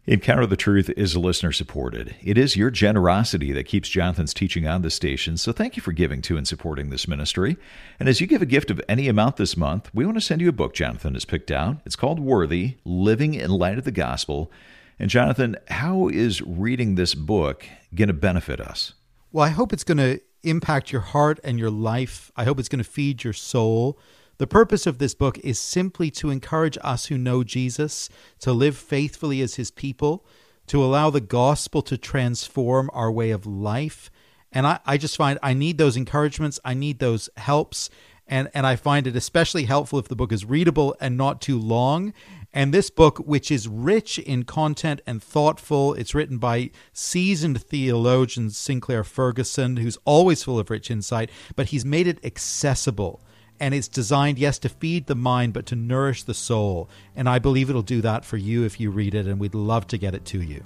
Encounter 0.09 0.47
the 0.47 0.57
Truth 0.57 0.89
is 0.97 1.19
listener 1.19 1.53
supported. 1.53 2.17
It 2.23 2.39
is 2.39 2.57
your 2.57 2.71
generosity 2.71 3.53
that 3.53 3.65
keeps 3.65 3.91
Jonathan's 3.91 4.33
teaching 4.33 4.67
on 4.67 4.81
the 4.81 4.89
station, 4.89 5.37
so 5.37 5.53
thank 5.53 5.77
you 5.77 5.83
for 5.83 5.93
giving 5.93 6.23
to 6.23 6.39
and 6.39 6.49
supporting 6.49 6.89
this 6.89 7.07
ministry. 7.07 7.59
And 8.01 8.09
as 8.09 8.19
you 8.19 8.27
give 8.27 8.41
a 8.41 8.47
gift 8.47 8.71
of 8.71 8.81
any 8.89 9.09
amount 9.09 9.37
this 9.37 9.55
month, 9.55 9.91
we 9.93 10.07
want 10.07 10.17
to 10.17 10.23
send 10.23 10.41
you 10.41 10.49
a 10.49 10.53
book 10.53 10.73
Jonathan 10.73 11.13
has 11.13 11.27
picked 11.27 11.51
out. 11.51 11.83
It's 11.85 11.95
called 11.95 12.21
Worthy 12.21 12.77
Living 12.87 13.35
in 13.35 13.51
Light 13.51 13.77
of 13.77 13.85
the 13.85 13.93
Gospel. 13.93 14.51
And 14.99 15.11
Jonathan, 15.11 15.57
how 15.69 16.09
is 16.09 16.41
reading 16.41 16.95
this 16.95 17.15
book 17.15 17.67
going 17.95 18.09
to 18.09 18.15
benefit 18.15 18.63
us? 18.63 18.95
Well, 19.31 19.45
I 19.45 19.51
hope 19.51 19.75
it's 19.75 19.85
going 19.85 19.99
to 19.99 20.23
impact 20.43 20.91
your 20.91 21.03
heart 21.03 21.39
and 21.45 21.59
your 21.59 21.71
life. 21.71 22.33
I 22.35 22.45
hope 22.45 22.59
it's 22.59 22.71
going 22.71 22.83
to 22.83 22.91
feed 22.91 23.25
your 23.25 23.35
soul. 23.35 23.99
The 24.39 24.47
purpose 24.47 24.87
of 24.87 24.99
this 24.99 25.15
book 25.15 25.37
is 25.39 25.59
simply 25.59 26.13
to 26.13 26.31
encourage 26.31 26.79
us 26.83 27.07
who 27.07 27.19
know 27.19 27.43
Jesus 27.43 28.09
to 28.39 28.53
live 28.53 28.77
faithfully 28.77 29.41
as 29.41 29.57
his 29.57 29.73
people, 29.73 30.25
to 30.69 30.83
allow 30.83 31.11
the 31.11 31.21
gospel 31.21 31.83
to 31.83 31.99
transform 31.99 32.89
our 32.93 33.11
way 33.11 33.31
of 33.31 33.47
life. 33.47 34.13
And 34.53 34.65
I, 34.65 34.79
I 34.87 34.97
just 34.97 35.17
find 35.17 35.41
I 35.43 35.55
need 35.55 35.77
those 35.77 35.97
encouragements, 35.97 36.61
I 36.65 36.75
need 36.75 37.01
those 37.01 37.29
helps. 37.37 37.91
And, 38.29 38.49
and 38.55 38.67
I 38.67 38.77
find 38.77 39.07
it 39.07 39.17
especially 39.17 39.65
helpful 39.65 39.99
if 39.99 40.07
the 40.07 40.15
book 40.15 40.33
is 40.33 40.45
readable 40.45 40.95
and 41.01 41.17
not 41.17 41.41
too 41.41 41.59
long. 41.59 42.13
And 42.53 42.73
this 42.73 42.91
book, 42.91 43.19
which 43.19 43.51
is 43.51 43.67
rich 43.67 44.19
in 44.19 44.45
content 44.45 45.01
and 45.07 45.23
thoughtful, 45.23 45.95
it's 45.95 46.15
written 46.15 46.39
by 46.39 46.71
seasoned 46.93 47.63
theologian 47.63 48.51
Sinclair 48.51 49.03
Ferguson, 49.03 49.79
who's 49.79 49.99
always 50.05 50.45
full 50.45 50.59
of 50.59 50.71
rich 50.71 50.91
insight, 50.91 51.31
but 51.57 51.69
he's 51.69 51.87
made 51.87 52.07
it 52.07 52.25
accessible 52.25 53.23
and 53.61 53.75
it's 53.75 53.89
designed, 53.89 54.39
yes, 54.39 54.59
to 54.61 54.69
feed 54.69 55.07
the 55.07 55.15
mind, 55.15 55.53
but 55.53 55.67
to 55.67 55.77
nourish 55.77 56.23
the 56.23 56.35
soul. 56.35 56.89
And 57.17 57.29
I 57.29 57.39
believe 57.39 57.69
it'll 57.69 57.83
do 57.83 58.01
that 58.03 58.25
for 58.25 58.37
you 58.37 58.65
if 58.65 58.81
you 58.81 58.91
read 58.91 59.15
it, 59.15 59.27
and 59.27 59.39
we'd 59.39 59.55
love 59.55 59.87
to 59.89 59.99
get 59.99 60.15
it 60.15 60.25
to 60.27 60.43
you. 60.43 60.63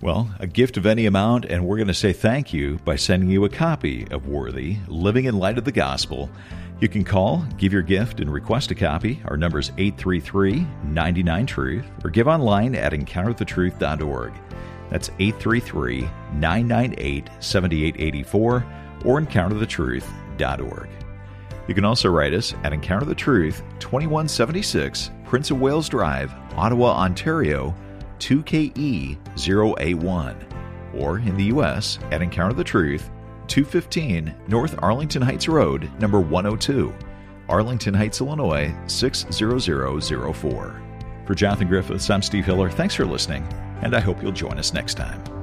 Well, 0.00 0.30
a 0.38 0.46
gift 0.46 0.76
of 0.76 0.84
any 0.84 1.06
amount, 1.06 1.46
and 1.46 1.64
we're 1.64 1.76
going 1.76 1.88
to 1.88 1.94
say 1.94 2.12
thank 2.12 2.52
you 2.52 2.78
by 2.84 2.96
sending 2.96 3.30
you 3.30 3.44
a 3.44 3.48
copy 3.48 4.06
of 4.10 4.28
Worthy, 4.28 4.76
Living 4.86 5.24
in 5.24 5.38
Light 5.38 5.56
of 5.56 5.64
the 5.64 5.72
Gospel. 5.72 6.28
You 6.80 6.88
can 6.88 7.04
call, 7.04 7.46
give 7.56 7.72
your 7.72 7.82
gift, 7.82 8.20
and 8.20 8.30
request 8.30 8.70
a 8.70 8.74
copy. 8.74 9.22
Our 9.26 9.36
number 9.36 9.58
is 9.58 9.72
833 9.78 10.66
99 10.84 11.46
Truth, 11.46 11.86
or 12.04 12.10
give 12.10 12.28
online 12.28 12.74
at 12.74 12.92
encounterthetruth.org. 12.92 14.32
That's 14.90 15.08
833 15.18 16.02
998 16.34 17.30
7884 17.40 18.66
or 19.04 19.20
encounterthetruth.org. 19.20 20.88
You 21.66 21.74
can 21.74 21.84
also 21.84 22.08
write 22.10 22.34
us 22.34 22.54
at 22.62 22.72
Encounter 22.72 23.06
the 23.06 23.14
Truth, 23.14 23.62
2176 23.78 25.10
Prince 25.24 25.50
of 25.50 25.60
Wales 25.60 25.88
Drive, 25.88 26.32
Ottawa, 26.56 26.92
Ontario, 26.92 27.74
2KE0A1, 28.18 30.36
or 30.94 31.18
in 31.18 31.36
the 31.36 31.44
U.S. 31.44 31.98
at 32.10 32.22
Encounter 32.22 32.54
the 32.54 32.64
Truth, 32.64 33.10
215 33.48 34.34
North 34.48 34.74
Arlington 34.82 35.22
Heights 35.22 35.48
Road, 35.48 35.90
number 36.00 36.20
102, 36.20 36.94
Arlington 37.48 37.94
Heights, 37.94 38.20
Illinois 38.20 38.74
60004. 38.86 40.82
For 41.26 41.34
Jonathan 41.34 41.68
Griffiths, 41.68 42.10
I'm 42.10 42.22
Steve 42.22 42.44
Hiller. 42.44 42.70
Thanks 42.70 42.94
for 42.94 43.06
listening, 43.06 43.48
and 43.82 43.96
I 43.96 44.00
hope 44.00 44.22
you'll 44.22 44.32
join 44.32 44.58
us 44.58 44.74
next 44.74 44.94
time. 44.94 45.33